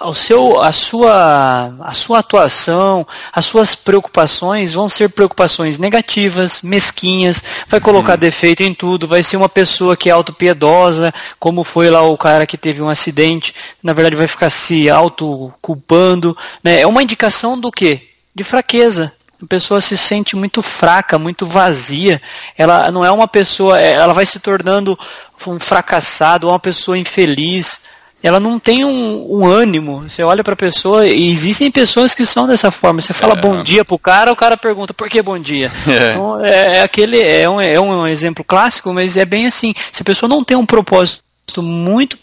O 0.00 0.14
seu, 0.14 0.60
a, 0.60 0.72
sua, 0.72 1.74
a 1.80 1.92
sua 1.92 2.18
atuação, 2.18 3.06
as 3.32 3.44
suas 3.44 3.74
preocupações 3.74 4.72
vão 4.72 4.88
ser 4.88 5.10
preocupações 5.10 5.78
negativas, 5.78 6.62
mesquinhas, 6.62 7.42
vai 7.68 7.80
colocar 7.80 8.14
uhum. 8.14 8.18
defeito 8.18 8.62
em 8.62 8.74
tudo, 8.74 9.06
vai 9.06 9.22
ser 9.22 9.36
uma 9.36 9.48
pessoa 9.48 9.96
que 9.96 10.08
é 10.08 10.12
autopiedosa, 10.12 11.12
como 11.38 11.62
foi 11.62 11.90
lá 11.90 12.02
o 12.02 12.16
cara 12.16 12.46
que 12.46 12.58
teve 12.58 12.82
um 12.82 12.88
acidente, 12.88 13.54
na 13.82 13.92
verdade 13.92 14.16
vai 14.16 14.26
ficar 14.26 14.50
se 14.50 14.90
autoculpando. 14.90 16.36
Né? 16.62 16.80
É 16.80 16.86
uma 16.86 17.02
indicação 17.02 17.58
do 17.58 17.70
quê? 17.70 18.08
De 18.34 18.42
fraqueza. 18.42 19.12
A 19.40 19.46
pessoa 19.46 19.80
se 19.80 19.96
sente 19.96 20.34
muito 20.34 20.62
fraca, 20.62 21.16
muito 21.16 21.46
vazia. 21.46 22.20
Ela 22.56 22.90
não 22.90 23.04
é 23.04 23.12
uma 23.12 23.28
pessoa, 23.28 23.78
ela 23.78 24.12
vai 24.12 24.26
se 24.26 24.40
tornando 24.40 24.98
um 25.46 25.60
fracassado, 25.60 26.48
uma 26.48 26.58
pessoa 26.58 26.98
infeliz 26.98 27.82
ela 28.22 28.40
não 28.40 28.58
tem 28.58 28.84
um, 28.84 29.26
um 29.30 29.46
ânimo. 29.46 30.08
Você 30.08 30.22
olha 30.22 30.42
para 30.42 30.54
a 30.54 30.56
pessoa 30.56 31.06
e 31.06 31.30
existem 31.30 31.70
pessoas 31.70 32.14
que 32.14 32.26
são 32.26 32.46
dessa 32.46 32.70
forma. 32.70 33.00
Você 33.00 33.12
fala 33.12 33.34
é. 33.34 33.36
bom 33.36 33.62
dia 33.62 33.84
pro 33.84 33.98
cara, 33.98 34.32
o 34.32 34.36
cara 34.36 34.56
pergunta 34.56 34.92
por 34.92 35.08
que 35.08 35.22
bom 35.22 35.38
dia. 35.38 35.70
É. 35.86 36.10
Então, 36.10 36.44
é, 36.44 36.78
é, 36.78 36.82
aquele 36.82 37.20
é 37.20 37.48
um, 37.48 37.60
é 37.60 37.80
um 37.80 38.06
exemplo 38.06 38.44
clássico, 38.44 38.92
mas 38.92 39.16
é 39.16 39.24
bem 39.24 39.46
assim. 39.46 39.72
Se 39.92 40.02
a 40.02 40.04
pessoa 40.04 40.28
não 40.28 40.42
tem 40.42 40.56
um 40.56 40.66
propósito 40.66 41.22
muito 41.62 42.18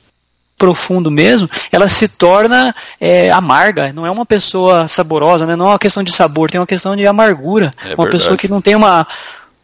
profundo 0.58 1.12
mesmo, 1.12 1.50
ela 1.72 1.88
se 1.88 2.08
torna 2.08 2.76
é, 3.00 3.32
amarga. 3.32 3.92
Não 3.94 4.06
é 4.06 4.12
uma 4.12 4.26
pessoa 4.26 4.88
saborosa, 4.88 5.46
né? 5.46 5.56
não 5.56 5.68
é 5.68 5.70
uma 5.70 5.80
questão 5.80 6.04
de 6.04 6.12
sabor, 6.12 6.50
tem 6.50 6.60
uma 6.60 6.68
questão 6.68 6.96
de 6.96 7.06
amargura. 7.08 7.72
É 7.84 7.88
uma 7.88 8.04
verdade. 8.04 8.12
pessoa 8.12 8.38
que 8.38 8.48
não 8.48 8.62
tem 8.62 8.76
uma 8.76 9.08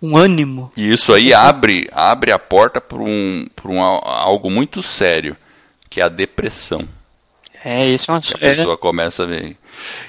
um 0.02 0.18
ânimo. 0.18 0.72
E 0.76 0.92
isso 0.92 1.14
aí 1.14 1.32
abre, 1.32 1.88
abre 1.92 2.32
a 2.32 2.40
porta 2.40 2.82
para 2.82 2.98
um, 2.98 3.46
um, 3.66 3.82
algo 3.82 4.50
muito 4.50 4.82
sério 4.82 5.38
que 5.92 6.00
é 6.00 6.04
a 6.06 6.10
depressão. 6.10 6.88
É, 7.64 7.88
isso 7.90 8.10
é 8.10 8.14
uma... 8.16 8.22
Que 8.22 8.34
a 8.34 8.38
pessoa 8.38 8.78
começa 8.78 9.24
a 9.24 9.26
ver. 9.28 9.58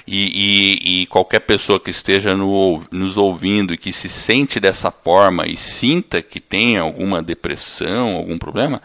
E, 0.07 0.79
e, 0.87 1.01
e 1.01 1.05
qualquer 1.07 1.41
pessoa 1.41 1.79
que 1.79 1.91
esteja 1.91 2.35
no, 2.35 2.81
nos 2.89 3.17
ouvindo 3.17 3.73
e 3.73 3.77
que 3.77 3.91
se 3.91 4.07
sente 4.07 4.59
dessa 4.59 4.89
forma 4.89 5.45
e 5.45 5.57
sinta 5.57 6.21
que 6.21 6.39
tem 6.39 6.77
alguma 6.77 7.21
depressão, 7.21 8.15
algum 8.15 8.37
problema, 8.37 8.81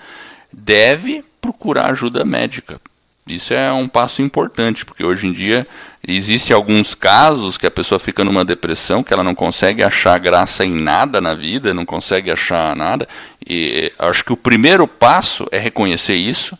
deve 0.52 1.24
procurar 1.40 1.90
ajuda 1.92 2.24
médica. 2.24 2.80
Isso 3.28 3.52
é 3.52 3.70
um 3.72 3.87
passo 3.87 4.22
importante, 4.22 4.84
porque 4.84 5.04
hoje 5.04 5.26
em 5.26 5.32
dia 5.32 5.66
existe 6.06 6.52
alguns 6.52 6.94
casos 6.94 7.58
que 7.58 7.66
a 7.66 7.70
pessoa 7.70 7.98
fica 7.98 8.24
numa 8.24 8.44
depressão, 8.44 9.04
que 9.04 9.12
ela 9.12 9.22
não 9.22 9.34
consegue 9.34 9.82
achar 9.82 10.18
graça 10.18 10.64
em 10.64 10.72
nada 10.72 11.20
na 11.20 11.34
vida, 11.34 11.74
não 11.74 11.84
consegue 11.84 12.30
achar 12.30 12.74
nada. 12.74 13.06
E 13.46 13.92
acho 13.98 14.24
que 14.24 14.32
o 14.32 14.37
primeiro 14.37 14.88
passo 14.88 15.46
é 15.52 15.58
reconhecer 15.58 16.14
isso. 16.14 16.56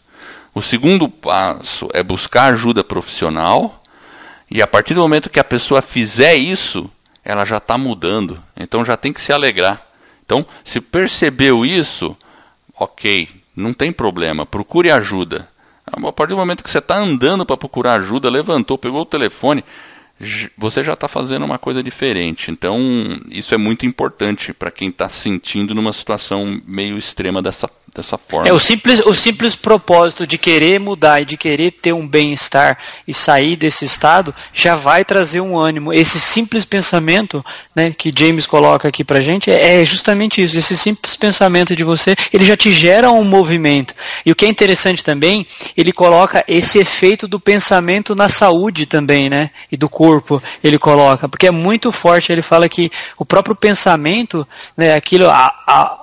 O 0.59 0.61
segundo 0.61 1.09
passo 1.09 1.87
é 1.95 2.03
buscar 2.03 2.53
ajuda 2.53 2.83
profissional. 2.83 3.81
E 4.51 4.61
a 4.61 4.67
partir 4.67 4.93
do 4.93 5.01
momento 5.01 5.31
que 5.31 5.39
a 5.39 5.45
pessoa 5.45 5.81
fizer 5.81 6.35
isso, 6.35 6.91
ela 7.25 7.45
já 7.45 7.59
está 7.59 7.79
mudando. 7.79 8.43
Então 8.57 8.85
já 8.85 8.97
tem 8.97 9.13
que 9.13 9.21
se 9.21 9.33
alegrar. 9.33 9.87
Então, 10.27 10.45
se 10.65 10.81
percebeu 10.81 11.65
isso, 11.65 12.17
ok, 12.77 13.29
não 13.55 13.73
tem 13.73 13.93
problema, 13.93 14.45
procure 14.45 14.91
ajuda. 14.91 15.49
A 15.87 16.11
partir 16.11 16.35
do 16.35 16.39
momento 16.39 16.65
que 16.65 16.71
você 16.73 16.79
está 16.79 16.97
andando 16.97 17.47
para 17.47 17.57
procurar 17.57 18.01
ajuda, 18.01 18.29
levantou, 18.29 18.77
pegou 18.77 19.03
o 19.03 19.07
telefone, 19.07 19.65
você 20.57 20.83
já 20.83 20.95
está 20.95 21.07
fazendo 21.07 21.45
uma 21.45 21.59
coisa 21.59 21.83
diferente. 21.83 22.51
Então, 22.51 22.77
isso 23.31 23.55
é 23.55 23.59
muito 23.59 23.87
importante 23.87 24.53
para 24.53 24.71
quem 24.71 24.89
está 24.89 25.09
sentindo 25.09 25.75
numa 25.75 25.93
situação 25.93 26.61
meio 26.67 26.99
extrema 26.99 27.41
dessa, 27.41 27.71
dessa 27.95 28.19
forma. 28.19 28.49
É 28.49 28.53
o 28.53 28.59
simples, 28.59 28.99
o 29.07 29.15
simples 29.15 29.55
propósito 29.55 30.27
de 30.27 30.37
querer 30.37 30.81
mudar 30.81 31.23
e 31.23 31.25
de 31.25 31.37
querer 31.37 31.71
ter 31.71 31.93
um 31.93 32.07
bem-estar 32.07 32.79
e 33.07 33.15
sair 33.15 33.55
desse 33.55 33.85
estado 33.85 34.35
já 34.53 34.75
vai 34.75 35.05
trazer 35.05 35.41
um 35.41 35.57
ânimo. 35.57 35.93
Esse 35.93 36.19
simples 36.19 36.65
pensamento 36.65 37.45
né, 37.75 37.93
que 37.97 38.13
James 38.17 38.47
coloca 38.47 38.89
aqui 38.89 39.05
para 39.05 39.21
gente 39.21 39.51
é, 39.51 39.81
é 39.81 39.85
justamente 39.85 40.43
isso. 40.43 40.59
Esse 40.59 40.77
simples 40.77 41.15
pensamento 41.15 41.77
de 41.77 41.85
você, 41.85 42.17
ele 42.33 42.45
já 42.45 42.57
te 42.57 42.73
gera 42.73 43.11
um 43.11 43.25
movimento. 43.25 43.95
E 44.27 44.33
o 44.33 44.35
que 44.35 44.45
é 44.45 44.49
interessante 44.49 45.05
também, 45.05 45.47
ele 45.77 45.93
coloca 45.93 46.45
esse 46.49 46.79
efeito 46.79 47.29
do 47.29 47.39
pensamento 47.39 48.17
na 48.17 48.29
saúde 48.29 48.85
também, 48.85 49.31
né, 49.31 49.51
e 49.71 49.77
do 49.77 49.89
corpo. 49.89 50.08
Ele 50.63 50.79
coloca, 50.79 51.29
porque 51.29 51.47
é 51.47 51.51
muito 51.51 51.93
forte. 51.93 52.33
Ele 52.33 52.43
fala 52.43 52.69
que 52.69 52.91
o 53.17 53.25
próprio 53.25 53.55
pensamento, 53.55 54.47
né, 54.77 54.95
aquilo, 54.95 55.29
a, 55.29 55.53
a 55.67 55.99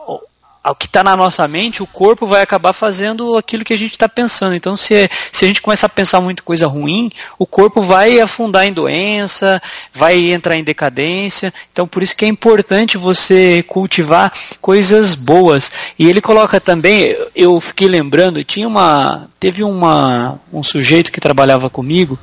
o 0.72 0.76
que 0.76 0.86
está 0.88 1.04
na 1.04 1.16
nossa 1.16 1.48
mente, 1.48 1.84
o 1.84 1.88
corpo 1.88 2.26
vai 2.26 2.42
acabar 2.42 2.74
fazendo 2.74 3.38
aquilo 3.38 3.64
que 3.64 3.74
a 3.74 3.78
gente 3.78 3.92
está 3.92 4.10
pensando. 4.10 4.56
Então, 4.56 4.76
se, 4.76 5.10
se 5.32 5.46
a 5.46 5.48
gente 5.48 5.62
começa 5.62 5.86
a 5.86 5.90
pensar 5.90 6.20
muito 6.22 6.44
coisa 6.44 6.68
ruim, 6.68 7.12
o 7.38 7.46
corpo 7.46 7.82
vai 7.82 8.20
afundar 8.20 8.66
em 8.66 8.74
doença, 8.74 9.62
vai 9.94 10.32
entrar 10.32 10.56
em 10.56 10.64
decadência. 10.64 11.54
Então, 11.72 11.88
por 11.88 12.02
isso 12.02 12.16
que 12.16 12.26
é 12.26 12.28
importante 12.28 12.98
você 12.98 13.64
cultivar 13.64 14.32
coisas 14.60 15.16
boas. 15.16 15.72
E 15.98 16.10
ele 16.10 16.22
coloca 16.22 16.60
também, 16.60 17.16
eu 17.36 17.60
fiquei 17.60 17.88
lembrando, 17.88 18.44
tinha 18.44 18.68
uma, 18.68 19.30
teve 19.40 19.64
uma, 19.64 20.40
um 20.52 20.64
sujeito 20.64 21.12
que 21.12 21.22
trabalhava 21.22 21.70
comigo 21.70 22.18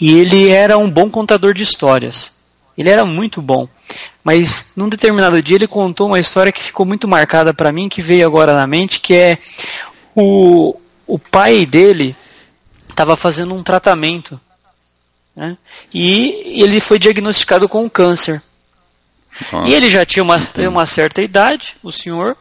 e 0.00 0.18
ele 0.18 0.50
era 0.50 0.76
um 0.76 0.90
bom 0.90 1.10
contador 1.10 1.54
de 1.54 1.62
histórias. 1.62 2.37
Ele 2.78 2.88
era 2.88 3.04
muito 3.04 3.42
bom. 3.42 3.68
Mas 4.22 4.72
num 4.76 4.88
determinado 4.88 5.42
dia 5.42 5.56
ele 5.56 5.66
contou 5.66 6.06
uma 6.06 6.20
história 6.20 6.52
que 6.52 6.62
ficou 6.62 6.86
muito 6.86 7.08
marcada 7.08 7.52
para 7.52 7.72
mim, 7.72 7.88
que 7.88 8.00
veio 8.00 8.24
agora 8.24 8.54
na 8.54 8.68
mente, 8.68 9.00
que 9.00 9.14
é 9.14 9.38
o, 10.14 10.78
o 11.04 11.18
pai 11.18 11.66
dele 11.66 12.14
estava 12.88 13.16
fazendo 13.16 13.52
um 13.52 13.64
tratamento. 13.64 14.40
Né? 15.34 15.58
E 15.92 16.62
ele 16.62 16.78
foi 16.78 17.00
diagnosticado 17.00 17.68
com 17.68 17.90
câncer. 17.90 18.40
e 19.66 19.74
ele 19.74 19.90
já 19.90 20.06
tinha 20.06 20.22
uma, 20.22 20.38
uma 20.68 20.86
certa 20.86 21.20
idade, 21.20 21.76
o 21.82 21.90
senhor, 21.90 22.36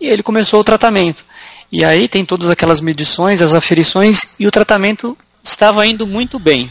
e 0.00 0.06
ele 0.08 0.22
começou 0.22 0.60
o 0.60 0.64
tratamento. 0.64 1.24
E 1.70 1.84
aí 1.84 2.08
tem 2.08 2.24
todas 2.24 2.48
aquelas 2.48 2.80
medições, 2.80 3.42
as 3.42 3.54
aferições, 3.54 4.36
e 4.38 4.46
o 4.46 4.50
tratamento 4.50 5.18
estava 5.42 5.84
indo 5.84 6.06
muito 6.06 6.38
bem. 6.38 6.70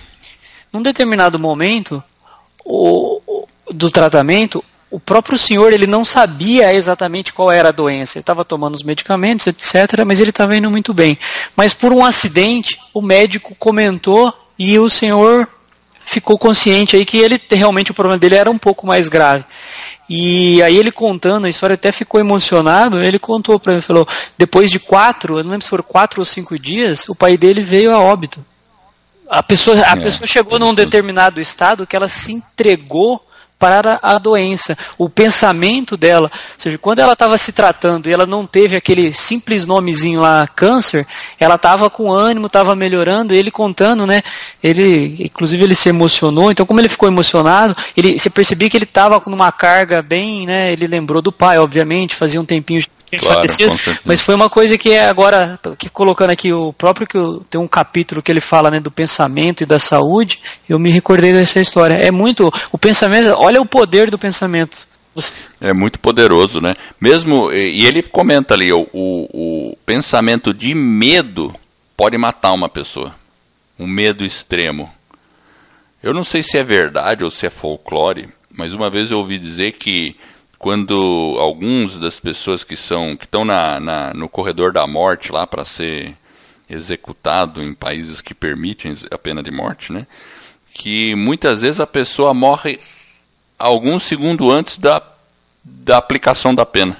Num 0.71 0.81
determinado 0.81 1.37
momento, 1.37 2.01
o, 2.65 3.47
do 3.71 3.89
tratamento, 3.89 4.63
o 4.89 4.99
próprio 4.99 5.37
senhor 5.37 5.73
ele 5.73 5.87
não 5.87 6.05
sabia 6.05 6.73
exatamente 6.73 7.33
qual 7.33 7.51
era 7.51 7.69
a 7.69 7.71
doença. 7.71 8.17
Ele 8.17 8.21
estava 8.21 8.45
tomando 8.45 8.75
os 8.75 8.83
medicamentos, 8.83 9.47
etc., 9.47 10.03
mas 10.05 10.21
ele 10.21 10.29
estava 10.29 10.55
indo 10.55 10.69
muito 10.69 10.93
bem. 10.93 11.17
Mas 11.55 11.73
por 11.73 11.91
um 11.91 12.05
acidente, 12.05 12.79
o 12.93 13.01
médico 13.01 13.55
comentou 13.55 14.31
e 14.57 14.77
o 14.77 14.89
senhor 14.89 15.47
ficou 16.05 16.37
consciente 16.37 16.95
aí 16.95 17.05
que 17.05 17.17
ele 17.17 17.41
realmente 17.49 17.91
o 17.91 17.93
problema 17.93 18.19
dele 18.19 18.35
era 18.35 18.51
um 18.51 18.57
pouco 18.57 18.85
mais 18.85 19.07
grave. 19.09 19.45
E 20.07 20.61
aí 20.61 20.77
ele 20.77 20.91
contando 20.91 21.45
a 21.45 21.49
história 21.49 21.73
até 21.73 21.91
ficou 21.91 22.19
emocionado. 22.19 23.01
Ele 23.01 23.17
contou 23.17 23.59
para 23.59 23.73
mim, 23.73 23.81
falou: 23.81 24.07
depois 24.37 24.69
de 24.69 24.79
quatro, 24.79 25.39
eu 25.39 25.43
não 25.43 25.51
lembro 25.51 25.63
se 25.63 25.69
foram 25.69 25.83
quatro 25.83 26.21
ou 26.21 26.25
cinco 26.25 26.59
dias, 26.59 27.09
o 27.09 27.15
pai 27.15 27.35
dele 27.35 27.61
veio 27.63 27.91
a 27.91 27.99
óbito. 27.99 28.45
A 29.33 29.41
pessoa, 29.41 29.75
a 29.77 29.93
é, 29.93 29.95
pessoa 29.95 30.27
chegou 30.27 30.59
num 30.59 30.75
determinado 30.75 31.41
estado 31.41 31.87
que 31.87 31.95
ela 31.95 32.07
se 32.07 32.31
entregou 32.31 33.19
para 33.57 33.97
a 34.03 34.19
doença. 34.19 34.77
O 34.95 35.09
pensamento 35.09 35.97
dela, 35.97 36.29
ou 36.33 36.39
seja, 36.59 36.77
quando 36.77 36.99
ela 36.99 37.13
estava 37.13 37.35
se 37.37 37.51
tratando 37.51 38.07
e 38.07 38.11
ela 38.11 38.27
não 38.27 38.45
teve 38.45 38.75
aquele 38.75 39.11
simples 39.11 39.65
nomezinho 39.65 40.21
lá, 40.21 40.47
câncer, 40.47 41.07
ela 41.39 41.55
estava 41.55 41.89
com 41.89 42.11
ânimo, 42.11 42.45
estava 42.45 42.75
melhorando, 42.75 43.33
ele 43.33 43.49
contando, 43.49 44.05
né? 44.05 44.21
Ele, 44.61 45.15
inclusive 45.23 45.63
ele 45.63 45.75
se 45.75 45.89
emocionou, 45.89 46.51
então 46.51 46.65
como 46.65 46.79
ele 46.79 46.89
ficou 46.89 47.09
emocionado, 47.09 47.75
ele, 47.97 48.19
você 48.19 48.29
percebia 48.29 48.69
que 48.69 48.77
ele 48.77 48.83
estava 48.83 49.19
com 49.19 49.31
uma 49.31 49.51
carga 49.51 50.01
bem, 50.01 50.45
né? 50.45 50.71
Ele 50.71 50.85
lembrou 50.85 51.23
do 51.23 51.31
pai, 51.31 51.57
obviamente, 51.57 52.15
fazia 52.15 52.39
um 52.39 52.45
tempinho 52.45 52.83
claro, 53.17 53.41
mas 54.05 54.21
foi 54.21 54.35
uma 54.35 54.49
coisa 54.49 54.77
que 54.77 54.91
é 54.91 55.05
agora, 55.05 55.59
que 55.77 55.89
colocando 55.89 56.29
aqui 56.31 56.51
o 56.51 56.73
próprio 56.73 57.07
que 57.07 57.17
eu, 57.17 57.43
tem 57.49 57.59
um 57.59 57.67
capítulo 57.67 58.21
que 58.21 58.31
ele 58.31 58.41
fala 58.41 58.71
né, 58.71 58.79
do 58.79 58.91
pensamento 58.91 59.61
e 59.61 59.65
da 59.65 59.79
saúde, 59.79 60.39
eu 60.67 60.79
me 60.79 60.91
recordei 60.91 61.33
dessa 61.33 61.59
história. 61.59 61.95
É 61.95 62.11
muito 62.11 62.51
o 62.71 62.77
pensamento, 62.77 63.33
olha 63.37 63.61
o 63.61 63.65
poder 63.65 64.09
do 64.09 64.17
pensamento. 64.17 64.87
É 65.61 65.73
muito 65.73 65.99
poderoso, 65.99 66.59
né? 66.59 66.75
Mesmo 66.99 67.51
e 67.51 67.85
ele 67.85 68.01
comenta 68.01 68.53
ali 68.55 68.73
o, 68.73 68.87
o, 68.91 69.71
o 69.71 69.77
pensamento 69.85 70.53
de 70.53 70.73
medo 70.73 71.53
pode 71.95 72.17
matar 72.17 72.51
uma 72.51 72.67
pessoa, 72.67 73.15
um 73.77 73.87
medo 73.87 74.25
extremo. 74.25 74.91
Eu 76.01 76.13
não 76.13 76.23
sei 76.23 76.43
se 76.43 76.57
é 76.57 76.63
verdade 76.63 77.23
ou 77.23 77.31
se 77.31 77.45
é 77.45 77.49
folclore, 77.49 78.27
mas 78.51 78.73
uma 78.73 78.89
vez 78.89 79.11
eu 79.11 79.19
ouvi 79.19 79.37
dizer 79.37 79.73
que 79.73 80.15
quando 80.63 81.35
alguns 81.39 81.99
das 81.99 82.21
pessoas 82.21 82.63
que 82.63 82.77
são 82.77 83.17
que 83.17 83.25
estão 83.25 83.43
na, 83.43 83.81
na, 83.81 84.13
no 84.13 84.29
corredor 84.29 84.71
da 84.71 84.87
morte 84.87 85.29
lá 85.29 85.45
para 85.45 85.65
ser 85.65 86.15
executado 86.69 87.61
em 87.61 87.73
países 87.73 88.21
que 88.21 88.33
permitem 88.33 88.93
a 89.11 89.17
pena 89.17 89.43
de 89.43 89.51
morte, 89.51 89.91
né? 89.91 90.07
Que 90.73 91.15
muitas 91.15 91.59
vezes 91.59 91.81
a 91.81 91.85
pessoa 91.85 92.33
morre 92.33 92.79
alguns 93.59 94.03
segundos 94.03 94.49
antes 94.53 94.77
da, 94.77 95.01
da 95.61 95.97
aplicação 95.97 96.55
da 96.55 96.65
pena. 96.65 96.97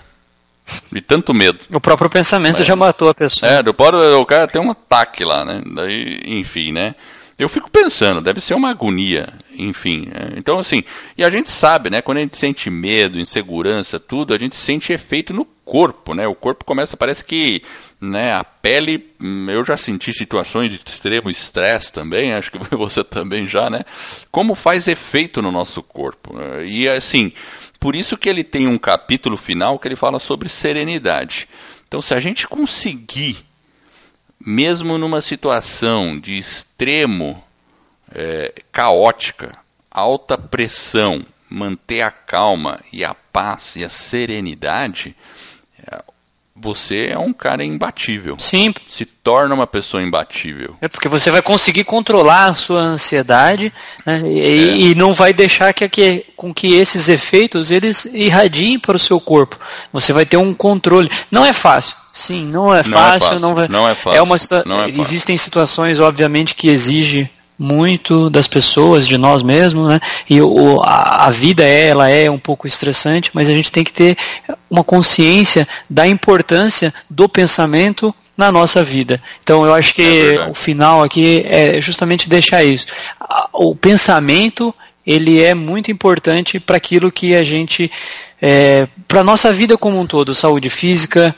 De 0.91 0.99
tanto 0.99 1.34
medo. 1.34 1.60
O 1.71 1.80
próprio 1.80 2.10
pensamento 2.10 2.65
já 2.65 2.76
matou 2.76 3.08
a 3.08 3.13
pessoa. 3.15 3.49
É, 3.49 3.63
do, 3.63 3.71
o 3.71 4.26
cara 4.26 4.45
tem 4.45 4.62
um 4.62 4.71
ataque 4.71 5.23
lá, 5.23 5.45
né? 5.45 5.62
Daí, 5.73 6.21
enfim, 6.26 6.73
né? 6.73 6.95
Eu 7.39 7.47
fico 7.47 7.71
pensando, 7.71 8.19
deve 8.19 8.41
ser 8.41 8.56
uma 8.56 8.71
agonia, 8.71 9.30
enfim. 9.58 10.08
É, 10.13 10.38
então, 10.38 10.60
assim, 10.60 10.84
e 11.18 11.24
a 11.24 11.30
gente 11.30 11.50
sabe, 11.50 11.89
né? 11.89 12.02
Quando 12.02 12.18
a 12.18 12.22
gente 12.22 12.38
sente 12.38 12.70
medo, 12.70 13.20
insegurança, 13.20 14.00
tudo, 14.00 14.34
a 14.34 14.38
gente 14.38 14.56
sente 14.56 14.94
efeito 14.94 15.34
no 15.34 15.46
corpo, 15.46 16.13
né? 16.13 16.28
O 16.28 16.36
corpo 16.36 16.66
começa, 16.66 16.98
parece 16.98 17.24
que, 17.24 17.62
né? 18.00 18.34
A 18.34 18.44
pele, 18.44 19.10
hum, 19.22 19.50
eu 19.50 19.63
já 19.66 19.78
senti 19.78 20.13
situações 20.13 20.72
de 20.72 20.80
extremo 20.86 21.30
estresse 21.30 21.92
também, 21.92 22.34
acho 22.34 22.52
que 22.52 22.58
você 22.76 23.04
também 23.04 23.48
já, 23.48 23.70
né? 23.70 23.82
Como 24.32 24.56
faz 24.56 24.88
efeito 24.88 25.42
no 25.42 25.52
nosso 25.52 25.82
corpo. 25.82 26.36
Né? 26.36 26.66
E, 26.66 26.89
assim, 26.89 27.32
por 27.80 27.96
isso 27.96 28.18
que 28.18 28.30
ele 28.30 28.44
tem 28.44 28.68
um 28.68 28.78
capítulo 28.78 29.38
final 29.38 29.80
que 29.80 29.88
ele 29.88 29.96
fala 29.96 30.20
sobre 30.20 30.50
serenidade. 30.50 31.48
Então, 31.88 32.02
se 32.02 32.13
a 32.13 32.20
gente 32.20 32.48
conseguir 32.48 33.46
mesmo 34.46 34.98
numa 34.98 35.22
situação 35.22 36.20
de 36.20 36.38
extremo 36.38 37.44
é, 38.13 38.54
caótica, 38.71 39.58
alta 39.89 40.38
pressão, 40.38 41.26
manter 41.49 42.02
a 42.02 42.12
calma 42.12 42.80
e 42.91 43.04
a 43.04 43.13
paz 43.13 43.76
e 43.76 43.84
a 43.84 43.89
serenidade, 43.89 45.15
é, 45.86 46.02
você 46.56 47.10
é 47.12 47.17
um 47.17 47.34
cara 47.34 47.63
imbatível. 47.63 48.38
Sim. 48.39 48.73
Se 48.88 49.06
torna 49.06 49.56
uma 49.56 49.65
pessoa 49.65 50.02
imbatível. 50.04 50.76
É 50.80 50.88
porque 50.88 51.08
você 51.08 51.32
vai 51.32 51.41
conseguir 51.41 51.84
controlar 51.84 52.45
a 52.45 52.54
sua 52.54 52.82
ansiedade 52.82 53.73
né, 54.06 54.21
e, 54.23 54.39
é. 54.39 54.78
e, 54.78 54.95
não 54.95 55.13
vai 55.13 55.34
deixar 55.34 55.73
que, 55.73 55.88
que, 55.89 56.26
com 56.36 56.54
que 56.54 56.76
esses 56.76 57.10
efeitos 57.10 57.71
eles 57.71 58.06
irradiem 58.06 58.80
para 58.80 58.95
o 58.95 58.99
seu 58.99 59.19
corpo. 59.19 59.60
Você 59.91 60.13
vai 60.13 60.26
ter 60.26 60.38
um 60.38 60.54
controle. 60.54 61.10
Não 61.32 61.43
é 61.43 61.54
fácil. 61.54 61.97
Sim, 62.12 62.45
não 62.45 62.73
é 62.73 62.84
fácil, 62.84 62.91
não 62.91 62.99
é 63.02 63.19
fácil. 63.19 63.39
Não, 63.39 63.56
vai, 63.56 63.67
não 63.67 63.89
é 63.89 63.95
fácil. 63.95 64.19
É 64.19 64.21
uma 64.21 64.36
é 64.36 64.99
Existem 64.99 65.36
situações, 65.36 65.99
obviamente, 65.99 66.54
que 66.54 66.69
exigem 66.69 67.28
muito 67.63 68.30
das 68.30 68.47
pessoas, 68.47 69.08
de 69.08 69.17
nós 69.17 69.41
mesmos, 69.41 69.88
né? 69.88 69.99
E 70.30 70.41
o, 70.41 70.82
a, 70.82 71.28
a, 71.28 71.30
vida 71.30 71.63
é, 71.63 71.88
ela 71.88 72.10
é 72.10 72.30
um 72.30 72.38
pouco 72.38 72.67
estressante, 72.67 73.32
mas 73.34 73.47
a 73.47 73.54
gente 73.54 73.71
tem 73.71 73.84
que 73.84 73.93
ter 73.93 74.17
uma 74.69 74.84
consciência 74.84 75.65
da 75.89 76.06
importância 76.06 76.93
do 77.10 77.30
pensamento 77.30 78.13
na 78.38 78.52
nossa 78.52 78.84
vida. 78.84 79.21
Então 79.41 79.65
eu 79.65 79.73
acho 79.73 79.93
que 79.93 80.02
é 80.02 80.49
o 80.49 80.54
final 80.54 81.02
aqui 81.02 81.45
é 81.47 81.80
justamente 81.80 82.28
deixar 82.28 82.63
isso. 82.63 82.88
O 83.54 83.73
pensamento 83.73 84.76
ele 85.06 85.41
é 85.41 85.54
muito 85.54 85.91
importante 85.91 86.60
para 86.60 86.78
aquilo 86.78 87.12
que 87.12 87.36
a 87.36 87.43
gente, 87.43 87.89
é, 88.41 88.88
para 89.08 89.21
a 89.21 89.23
nossa 89.23 89.54
vida 89.54 89.78
como 89.78 89.99
um 89.99 90.08
todo, 90.08 90.36
saúde 90.36 90.69
física, 90.69 91.36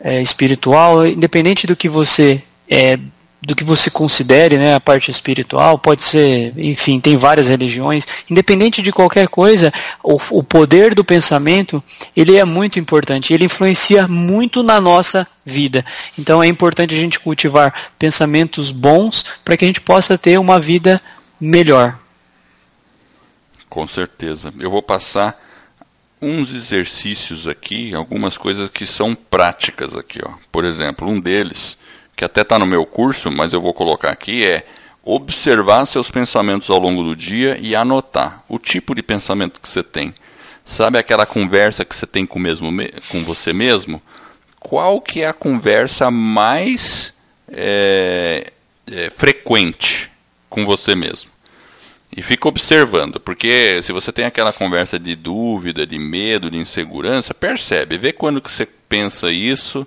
é, 0.00 0.20
espiritual, 0.20 1.06
independente 1.06 1.66
do 1.66 1.76
que 1.76 1.88
você 1.88 2.42
é, 2.68 2.98
do 3.46 3.54
que 3.54 3.64
você 3.64 3.90
considere, 3.90 4.56
né, 4.56 4.74
a 4.74 4.80
parte 4.80 5.10
espiritual, 5.10 5.78
pode 5.78 6.02
ser, 6.02 6.52
enfim, 6.56 6.98
tem 6.98 7.16
várias 7.16 7.48
religiões, 7.48 8.06
independente 8.30 8.80
de 8.80 8.92
qualquer 8.92 9.28
coisa, 9.28 9.72
o, 10.02 10.18
o 10.30 10.42
poder 10.42 10.94
do 10.94 11.04
pensamento, 11.04 11.82
ele 12.16 12.36
é 12.36 12.44
muito 12.44 12.78
importante, 12.78 13.32
ele 13.32 13.44
influencia 13.44 14.08
muito 14.08 14.62
na 14.62 14.80
nossa 14.80 15.26
vida. 15.44 15.84
Então 16.18 16.42
é 16.42 16.46
importante 16.46 16.94
a 16.94 16.98
gente 16.98 17.20
cultivar 17.20 17.74
pensamentos 17.98 18.70
bons 18.70 19.24
para 19.44 19.56
que 19.56 19.64
a 19.64 19.68
gente 19.68 19.80
possa 19.80 20.16
ter 20.16 20.38
uma 20.38 20.58
vida 20.58 21.00
melhor. 21.40 21.98
Com 23.68 23.86
certeza. 23.86 24.52
Eu 24.58 24.70
vou 24.70 24.82
passar 24.82 25.38
uns 26.22 26.54
exercícios 26.54 27.46
aqui, 27.46 27.94
algumas 27.94 28.38
coisas 28.38 28.70
que 28.70 28.86
são 28.86 29.14
práticas 29.14 29.94
aqui, 29.94 30.20
ó. 30.24 30.32
Por 30.50 30.64
exemplo, 30.64 31.06
um 31.06 31.20
deles, 31.20 31.76
que 32.16 32.24
até 32.24 32.42
está 32.42 32.58
no 32.58 32.66
meu 32.66 32.86
curso, 32.86 33.30
mas 33.30 33.52
eu 33.52 33.60
vou 33.60 33.74
colocar 33.74 34.10
aqui, 34.10 34.44
é 34.44 34.64
observar 35.02 35.84
seus 35.86 36.10
pensamentos 36.10 36.70
ao 36.70 36.78
longo 36.78 37.02
do 37.02 37.14
dia 37.14 37.58
e 37.60 37.76
anotar 37.76 38.42
o 38.48 38.58
tipo 38.58 38.94
de 38.94 39.02
pensamento 39.02 39.60
que 39.60 39.68
você 39.68 39.82
tem. 39.82 40.14
Sabe 40.64 40.98
aquela 40.98 41.26
conversa 41.26 41.84
que 41.84 41.94
você 41.94 42.06
tem 42.06 42.24
com, 42.24 42.38
mesmo, 42.38 42.70
com 43.10 43.22
você 43.22 43.52
mesmo? 43.52 44.00
Qual 44.58 45.00
que 45.00 45.20
é 45.20 45.26
a 45.26 45.34
conversa 45.34 46.10
mais 46.10 47.12
é, 47.48 48.50
é, 48.90 49.10
frequente 49.10 50.10
com 50.48 50.64
você 50.64 50.94
mesmo? 50.94 51.30
E 52.16 52.22
fica 52.22 52.48
observando, 52.48 53.20
porque 53.20 53.80
se 53.82 53.92
você 53.92 54.10
tem 54.10 54.24
aquela 54.24 54.52
conversa 54.52 54.98
de 54.98 55.16
dúvida, 55.16 55.86
de 55.86 55.98
medo, 55.98 56.50
de 56.50 56.56
insegurança, 56.56 57.34
percebe, 57.34 57.98
vê 57.98 58.12
quando 58.12 58.40
que 58.40 58.50
você 58.50 58.64
pensa 58.64 59.30
isso 59.30 59.86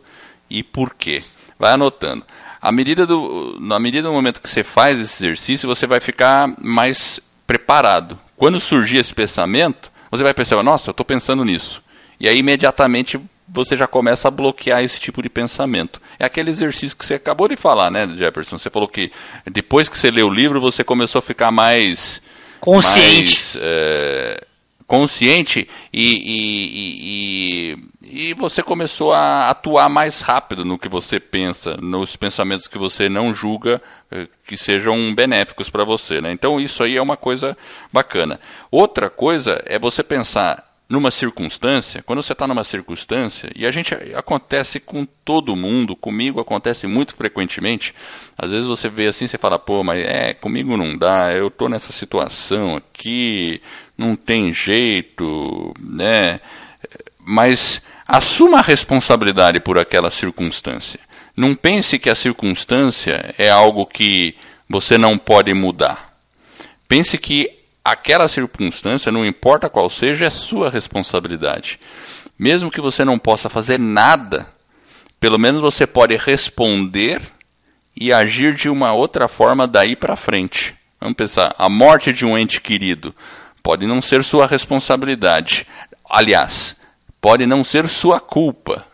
e 0.49 0.61
por 0.61 0.93
quê. 0.93 1.23
Vai 1.57 1.73
anotando. 1.73 2.23
À 2.61 2.71
medida 2.71 3.05
do, 3.05 3.57
na 3.59 3.79
medida 3.79 4.07
do 4.07 4.13
momento 4.13 4.41
que 4.41 4.49
você 4.49 4.63
faz 4.63 4.99
esse 4.99 5.23
exercício, 5.23 5.67
você 5.67 5.87
vai 5.87 5.99
ficar 5.99 6.53
mais 6.59 7.19
preparado. 7.45 8.19
Quando 8.35 8.59
surgir 8.59 8.97
esse 8.97 9.13
pensamento, 9.13 9.91
você 10.11 10.23
vai 10.23 10.33
perceber, 10.33 10.63
nossa, 10.63 10.89
eu 10.89 10.91
estou 10.91 11.05
pensando 11.05 11.43
nisso. 11.43 11.81
E 12.19 12.27
aí 12.27 12.37
imediatamente 12.37 13.19
você 13.47 13.77
já 13.77 13.87
começa 13.87 14.27
a 14.27 14.31
bloquear 14.31 14.83
esse 14.83 14.99
tipo 14.99 15.21
de 15.21 15.29
pensamento. 15.29 16.01
É 16.19 16.25
aquele 16.25 16.51
exercício 16.51 16.97
que 16.97 17.05
você 17.05 17.13
acabou 17.13 17.47
de 17.47 17.55
falar, 17.55 17.89
né, 17.89 18.07
Jefferson? 18.07 18.57
Você 18.57 18.69
falou 18.69 18.87
que 18.87 19.11
depois 19.49 19.87
que 19.87 19.97
você 19.97 20.11
leu 20.11 20.27
o 20.27 20.33
livro, 20.33 20.59
você 20.59 20.83
começou 20.83 21.19
a 21.19 21.21
ficar 21.21 21.51
mais 21.51 22.21
consciente, 22.59 23.35
mais, 23.35 23.57
é, 23.61 24.43
consciente 24.85 25.69
e, 25.93 26.03
e, 26.03 27.73
e, 27.73 27.77
e, 28.09 28.33
você 28.33 28.63
começou 28.63 29.13
a 29.13 29.49
atuar 29.49 29.89
mais 29.89 30.21
rápido 30.21 30.63
no 30.63 30.77
que 30.77 30.87
você 30.87 31.19
pensa, 31.19 31.77
nos 31.81 32.15
pensamentos 32.15 32.67
que 32.67 32.77
você 32.77 33.09
não 33.09 33.33
julga 33.33 33.81
é, 34.09 34.27
que 34.45 34.57
sejam 34.57 35.13
benéficos 35.13 35.69
para 35.69 35.83
você. 35.83 36.21
Né? 36.21 36.31
Então 36.31 36.59
isso 36.59 36.83
aí 36.83 36.97
é 36.97 37.01
uma 37.01 37.17
coisa 37.17 37.57
bacana. 37.91 38.39
Outra 38.71 39.09
coisa 39.09 39.61
é 39.65 39.77
você 39.77 40.03
pensar 40.03 40.67
numa 40.89 41.11
circunstância, 41.11 42.01
quando 42.01 42.23
você 42.23 42.31
está 42.31 42.47
numa 42.47 42.63
circunstância, 42.63 43.51
e 43.53 43.67
a 43.67 43.71
gente 43.71 43.93
acontece 44.15 44.79
com 44.79 45.05
todo 45.25 45.55
mundo, 45.55 45.95
comigo 45.95 46.39
acontece 46.39 46.87
muito 46.87 47.13
frequentemente, 47.13 47.93
às 48.37 48.51
vezes 48.51 48.65
você 48.65 48.87
vê 48.87 49.07
assim, 49.07 49.27
você 49.27 49.37
fala, 49.37 49.59
pô, 49.59 49.83
mas 49.83 50.01
é, 50.01 50.33
comigo 50.33 50.77
não 50.77 50.97
dá, 50.97 51.33
eu 51.33 51.47
estou 51.47 51.67
nessa 51.67 51.91
situação 51.91 52.77
aqui, 52.77 53.61
não 53.97 54.15
tem 54.15 54.53
jeito, 54.53 55.73
né? 55.77 56.39
Mas 57.19 57.81
assuma 58.07 58.59
a 58.59 58.63
responsabilidade 58.63 59.59
por 59.59 59.77
aquela 59.77 60.09
circunstância. 60.09 60.99
Não 61.35 61.53
pense 61.53 61.99
que 61.99 62.09
a 62.09 62.15
circunstância 62.15 63.35
é 63.37 63.49
algo 63.49 63.85
que 63.85 64.35
você 64.69 64.97
não 64.97 65.17
pode 65.17 65.53
mudar. 65.53 66.13
Pense 66.87 67.17
que 67.17 67.51
aquela 67.83 68.27
circunstância, 68.27 69.11
não 69.11 69.25
importa 69.25 69.69
qual 69.69 69.89
seja, 69.89 70.25
é 70.25 70.29
sua 70.29 70.69
responsabilidade. 70.69 71.79
Mesmo 72.39 72.71
que 72.71 72.81
você 72.81 73.03
não 73.03 73.19
possa 73.19 73.49
fazer 73.49 73.79
nada, 73.79 74.47
pelo 75.19 75.37
menos 75.37 75.61
você 75.61 75.85
pode 75.85 76.15
responder 76.15 77.21
e 77.95 78.13
agir 78.13 78.53
de 78.53 78.69
uma 78.69 78.93
outra 78.93 79.27
forma 79.27 79.67
daí 79.67 79.95
para 79.95 80.15
frente. 80.15 80.75
Vamos 80.99 81.15
pensar, 81.15 81.53
a 81.57 81.69
morte 81.69 82.13
de 82.13 82.25
um 82.25 82.37
ente 82.37 82.61
querido 82.61 83.13
pode 83.61 83.85
não 83.85 84.01
ser 84.01 84.23
sua 84.23 84.47
responsabilidade. 84.47 85.67
Aliás, 86.09 86.75
pode 87.21 87.45
não 87.45 87.63
ser 87.63 87.87
sua 87.89 88.19
culpa. 88.19 88.85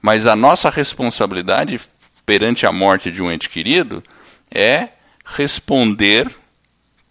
Mas 0.00 0.26
a 0.26 0.34
nossa 0.34 0.70
responsabilidade 0.70 1.80
perante 2.24 2.66
a 2.66 2.72
morte 2.72 3.10
de 3.10 3.20
um 3.20 3.30
ente 3.30 3.48
querido 3.48 4.02
é 4.50 4.90
responder 5.24 6.30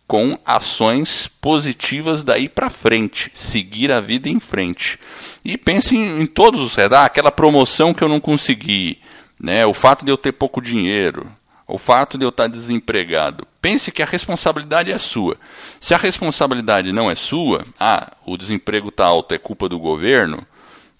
com 0.07 0.39
ações 0.43 1.27
positivas 1.39 2.23
daí 2.23 2.49
para 2.49 2.71
frente, 2.71 3.29
seguir 3.33 3.91
a 3.91 3.99
vida 3.99 4.27
em 4.27 4.39
frente. 4.39 4.97
E 5.45 5.55
pense 5.55 5.95
em, 5.95 6.21
em 6.21 6.25
todos 6.25 6.59
os 6.61 6.79
ah, 6.79 7.03
aquela 7.03 7.31
promoção 7.31 7.93
que 7.93 8.03
eu 8.03 8.09
não 8.09 8.19
consegui, 8.19 8.99
né, 9.39 9.65
o 9.67 9.73
fato 9.73 10.03
de 10.03 10.11
eu 10.11 10.17
ter 10.17 10.31
pouco 10.31 10.59
dinheiro, 10.59 11.31
o 11.67 11.77
fato 11.77 12.17
de 12.17 12.25
eu 12.25 12.29
estar 12.29 12.47
desempregado. 12.47 13.47
Pense 13.61 13.91
que 13.91 14.01
a 14.01 14.05
responsabilidade 14.05 14.91
é 14.91 14.97
sua. 14.97 15.35
Se 15.79 15.93
a 15.93 15.97
responsabilidade 15.97 16.93
não 16.93 17.11
é 17.11 17.15
sua, 17.15 17.63
ah, 17.79 18.13
o 18.25 18.37
desemprego 18.37 18.87
está 18.89 19.05
alto, 19.05 19.33
é 19.33 19.37
culpa 19.37 19.67
do 19.67 19.77
governo, 19.77 20.45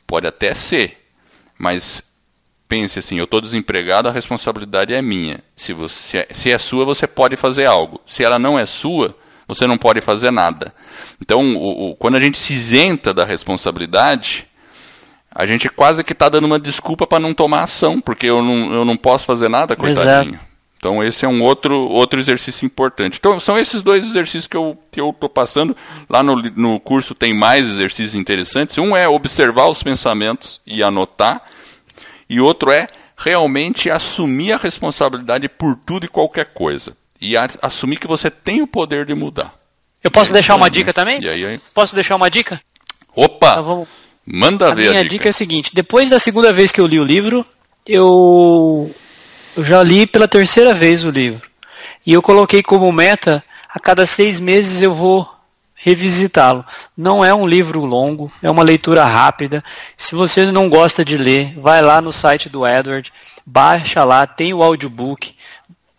pode 0.06 0.28
até 0.28 0.54
ser. 0.54 0.98
Mas 1.58 2.04
pense 2.68 3.00
assim, 3.00 3.18
eu 3.18 3.24
estou 3.24 3.40
desempregado, 3.40 4.10
a 4.10 4.12
responsabilidade 4.12 4.94
é 4.94 5.02
minha. 5.02 5.40
Se, 5.56 5.74
você, 5.74 6.28
se 6.34 6.52
é 6.52 6.58
sua, 6.58 6.84
você 6.84 7.08
pode 7.08 7.36
fazer 7.38 7.66
algo. 7.66 8.02
Se 8.06 8.24
ela 8.24 8.38
não 8.38 8.60
é 8.60 8.66
sua, 8.66 9.16
você 9.48 9.66
não 9.66 9.78
pode 9.78 10.02
fazer 10.02 10.30
nada. 10.30 10.74
Então, 11.22 11.56
o, 11.56 11.92
o, 11.92 11.96
quando 11.96 12.16
a 12.16 12.20
gente 12.20 12.38
se 12.38 12.54
isenta 12.54 13.14
da 13.14 13.24
responsabilidade, 13.24 14.46
a 15.34 15.48
gente 15.48 15.70
quase 15.70 16.04
que 16.04 16.14
está 16.14 16.28
dando 16.28 16.46
uma 16.46 16.60
desculpa 16.60 17.08
para 17.08 17.20
não 17.20 17.34
tomar 17.34 17.64
ação, 17.64 18.02
porque 18.02 18.28
eu 18.28 18.44
não, 18.44 18.74
eu 18.74 18.86
não 18.86 18.98
posso 18.98 19.26
fazer 19.26 19.50
nada, 19.50 19.76
coitadinho. 19.76 20.36
Exato. 20.36 20.49
Então 20.80 21.04
esse 21.04 21.26
é 21.26 21.28
um 21.28 21.44
outro, 21.44 21.76
outro 21.76 22.20
exercício 22.20 22.66
importante. 22.66 23.18
Então 23.20 23.38
são 23.38 23.60
esses 23.60 23.84
dois 23.84 24.06
exercícios 24.06 24.48
que 24.48 24.56
eu 24.56 24.78
estou 24.90 25.30
passando. 25.30 25.76
Lá 26.10 26.24
no, 26.24 26.36
no 26.56 26.80
curso 26.80 27.14
tem 27.14 27.34
mais 27.34 27.66
exercícios 27.66 28.16
interessantes. 28.16 28.78
Um 28.78 28.96
é 28.96 29.08
observar 29.08 29.68
os 29.68 29.84
pensamentos 29.84 30.62
e 30.66 30.82
anotar 30.82 31.44
e 32.30 32.40
outro 32.40 32.72
é 32.72 32.88
realmente 33.18 33.92
assumir 33.92 34.54
a 34.54 34.58
responsabilidade 34.58 35.50
por 35.50 35.76
tudo 35.86 36.06
e 36.06 36.10
qualquer 36.10 36.46
coisa. 36.54 36.96
E 37.20 37.36
a, 37.36 37.50
assumir 37.62 37.98
que 37.98 38.08
você 38.08 38.32
tem 38.32 38.62
o 38.62 38.68
poder 38.68 39.06
de 39.06 39.14
mudar. 39.14 39.54
Eu 40.02 40.10
posso 40.10 40.32
deixar 40.32 40.56
uma 40.56 40.70
dica 40.70 40.94
também? 40.94 41.18
Aí, 41.28 41.44
aí... 41.44 41.60
Posso 41.74 41.94
deixar 41.94 42.16
uma 42.16 42.30
dica? 42.30 42.62
Opa! 43.14 43.52
Então, 43.52 43.64
vamos... 43.66 43.88
Manda 44.26 44.72
a 44.72 44.74
ver. 44.74 44.90
Minha 44.90 45.02
a 45.02 45.04
dica. 45.04 45.16
dica 45.16 45.30
é 45.30 45.32
a 45.32 45.34
seguinte: 45.34 45.72
depois 45.74 46.10
da 46.10 46.20
segunda 46.20 46.54
vez 46.54 46.72
que 46.72 46.80
eu 46.80 46.86
li 46.86 47.00
o 47.00 47.04
livro, 47.04 47.44
eu, 47.86 48.94
eu 49.56 49.64
já 49.64 49.82
li 49.84 50.06
pela 50.06 50.28
terceira 50.28 50.74
vez 50.74 51.04
o 51.04 51.10
livro. 51.10 51.50
E 52.06 52.14
eu 52.14 52.22
coloquei 52.22 52.64
como 52.64 52.92
meta: 52.92 53.44
a 53.74 53.80
cada 53.80 54.06
seis 54.06 54.40
meses 54.40 54.82
eu 54.82 54.94
vou 54.94 55.30
revisitá-lo. 55.76 56.66
Não 56.96 57.24
é 57.24 57.34
um 57.34 57.48
livro 57.48 57.86
longo, 57.86 58.32
é 58.44 58.50
uma 58.50 58.64
leitura 58.64 59.06
rápida. 59.06 59.64
Se 59.96 60.14
você 60.14 60.46
não 60.52 60.70
gosta 60.70 61.06
de 61.06 61.18
ler, 61.18 61.58
vai 61.58 61.82
lá 61.82 62.02
no 62.02 62.12
site 62.12 62.50
do 62.50 62.68
Edward, 62.68 63.12
baixa 63.46 64.04
lá, 64.04 64.28
tem 64.28 64.54
o 64.54 64.62
audiobook. 64.62 65.34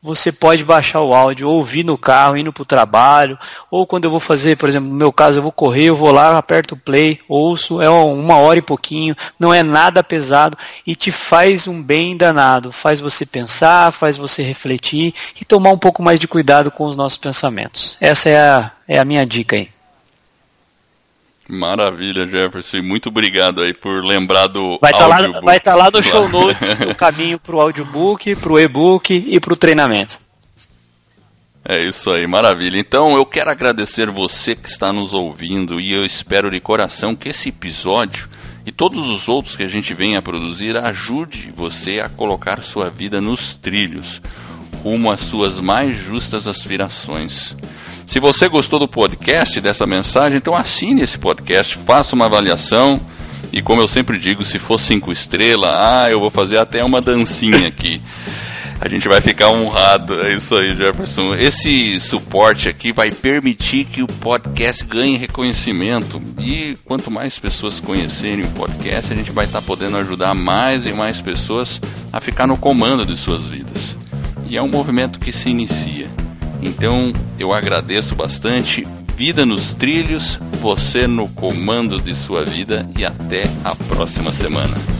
Você 0.02 0.32
pode 0.32 0.64
baixar 0.64 1.02
o 1.02 1.14
áudio, 1.14 1.48
ouvir 1.48 1.84
no 1.84 1.98
carro, 1.98 2.34
indo 2.34 2.50
para 2.52 2.62
o 2.62 2.66
trabalho, 2.66 3.38
ou 3.70 3.86
quando 3.86 4.04
eu 4.04 4.10
vou 4.10 4.18
fazer, 4.18 4.56
por 4.56 4.66
exemplo, 4.66 4.88
no 4.88 4.94
meu 4.94 5.12
caso, 5.12 5.38
eu 5.38 5.42
vou 5.42 5.52
correr, 5.52 5.84
eu 5.84 5.96
vou 5.96 6.10
lá, 6.10 6.38
aperto 6.38 6.74
o 6.74 6.78
play, 6.78 7.20
ouço, 7.28 7.82
é 7.82 7.90
uma 7.90 8.36
hora 8.36 8.58
e 8.58 8.62
pouquinho, 8.62 9.14
não 9.38 9.52
é 9.52 9.62
nada 9.62 10.02
pesado 10.02 10.56
e 10.86 10.96
te 10.96 11.12
faz 11.12 11.68
um 11.68 11.82
bem 11.82 12.16
danado. 12.16 12.72
Faz 12.72 12.98
você 12.98 13.26
pensar, 13.26 13.92
faz 13.92 14.16
você 14.16 14.42
refletir 14.42 15.12
e 15.38 15.44
tomar 15.44 15.70
um 15.70 15.78
pouco 15.78 16.02
mais 16.02 16.18
de 16.18 16.26
cuidado 16.26 16.70
com 16.70 16.84
os 16.84 16.96
nossos 16.96 17.18
pensamentos. 17.18 17.98
Essa 18.00 18.30
é 18.30 18.40
a, 18.40 18.72
é 18.88 18.98
a 18.98 19.04
minha 19.04 19.26
dica 19.26 19.56
aí. 19.56 19.68
Maravilha, 21.50 22.26
Jefferson. 22.26 22.80
Muito 22.80 23.08
obrigado 23.08 23.60
aí 23.60 23.74
por 23.74 24.04
lembrar 24.04 24.46
do 24.46 24.78
vai 24.80 24.92
tá 24.92 25.04
audiobook. 25.04 25.34
Lá, 25.34 25.40
vai 25.40 25.56
estar 25.56 25.72
tá 25.72 25.76
lá 25.76 25.90
no 25.90 26.02
show 26.02 26.28
notes 26.30 26.80
o 26.80 26.94
caminho 26.94 27.38
para 27.38 27.56
o 27.56 27.60
audiobook, 27.60 28.36
para 28.36 28.52
o 28.52 28.58
e-book 28.58 29.12
e 29.12 29.40
para 29.40 29.52
o 29.52 29.56
treinamento. 29.56 30.18
É 31.64 31.82
isso 31.84 32.10
aí, 32.10 32.26
maravilha. 32.26 32.78
Então 32.78 33.10
eu 33.10 33.26
quero 33.26 33.50
agradecer 33.50 34.08
você 34.10 34.54
que 34.54 34.68
está 34.68 34.92
nos 34.92 35.12
ouvindo 35.12 35.80
e 35.80 35.92
eu 35.92 36.04
espero 36.04 36.50
de 36.50 36.60
coração 36.60 37.16
que 37.16 37.28
esse 37.28 37.48
episódio 37.48 38.28
e 38.64 38.70
todos 38.70 39.08
os 39.08 39.28
outros 39.28 39.56
que 39.56 39.62
a 39.62 39.68
gente 39.68 39.92
vem 39.92 40.16
a 40.16 40.22
produzir 40.22 40.76
ajude 40.76 41.52
você 41.54 42.00
a 42.00 42.08
colocar 42.08 42.62
sua 42.62 42.88
vida 42.88 43.20
nos 43.20 43.54
trilhos, 43.54 44.22
rumo 44.82 45.10
às 45.10 45.20
suas 45.22 45.58
mais 45.58 45.96
justas 45.96 46.46
aspirações. 46.46 47.56
Se 48.10 48.18
você 48.18 48.48
gostou 48.48 48.80
do 48.80 48.88
podcast, 48.88 49.60
dessa 49.60 49.86
mensagem, 49.86 50.38
então 50.38 50.52
assine 50.52 51.00
esse 51.00 51.16
podcast, 51.16 51.78
faça 51.86 52.16
uma 52.16 52.26
avaliação. 52.26 53.00
E 53.52 53.62
como 53.62 53.80
eu 53.80 53.86
sempre 53.86 54.18
digo, 54.18 54.44
se 54.44 54.58
for 54.58 54.80
cinco 54.80 55.12
estrelas, 55.12 55.70
ah, 55.72 56.08
eu 56.10 56.18
vou 56.18 56.28
fazer 56.28 56.58
até 56.58 56.82
uma 56.82 57.00
dancinha 57.00 57.68
aqui. 57.68 58.02
A 58.80 58.88
gente 58.88 59.06
vai 59.06 59.20
ficar 59.20 59.50
honrado. 59.50 60.26
É 60.26 60.34
isso 60.34 60.56
aí, 60.56 60.74
Jefferson. 60.74 61.36
Esse 61.36 62.00
suporte 62.00 62.68
aqui 62.68 62.92
vai 62.92 63.12
permitir 63.12 63.84
que 63.84 64.02
o 64.02 64.08
podcast 64.08 64.84
ganhe 64.84 65.16
reconhecimento. 65.16 66.20
E 66.36 66.76
quanto 66.84 67.12
mais 67.12 67.38
pessoas 67.38 67.78
conhecerem 67.78 68.44
o 68.44 68.50
podcast, 68.50 69.12
a 69.12 69.16
gente 69.16 69.30
vai 69.30 69.44
estar 69.44 69.62
podendo 69.62 69.96
ajudar 69.98 70.34
mais 70.34 70.84
e 70.84 70.92
mais 70.92 71.20
pessoas 71.20 71.80
a 72.12 72.20
ficar 72.20 72.48
no 72.48 72.58
comando 72.58 73.06
de 73.06 73.16
suas 73.16 73.46
vidas. 73.46 73.96
E 74.48 74.56
é 74.56 74.62
um 74.62 74.68
movimento 74.68 75.20
que 75.20 75.30
se 75.30 75.48
inicia. 75.48 76.10
Então 76.62 77.12
eu 77.38 77.52
agradeço 77.52 78.14
bastante. 78.14 78.86
Vida 79.16 79.44
nos 79.44 79.74
trilhos, 79.74 80.38
você 80.60 81.06
no 81.06 81.28
comando 81.28 82.00
de 82.00 82.14
sua 82.14 82.44
vida 82.44 82.88
e 82.98 83.04
até 83.04 83.42
a 83.62 83.74
próxima 83.74 84.32
semana. 84.32 84.99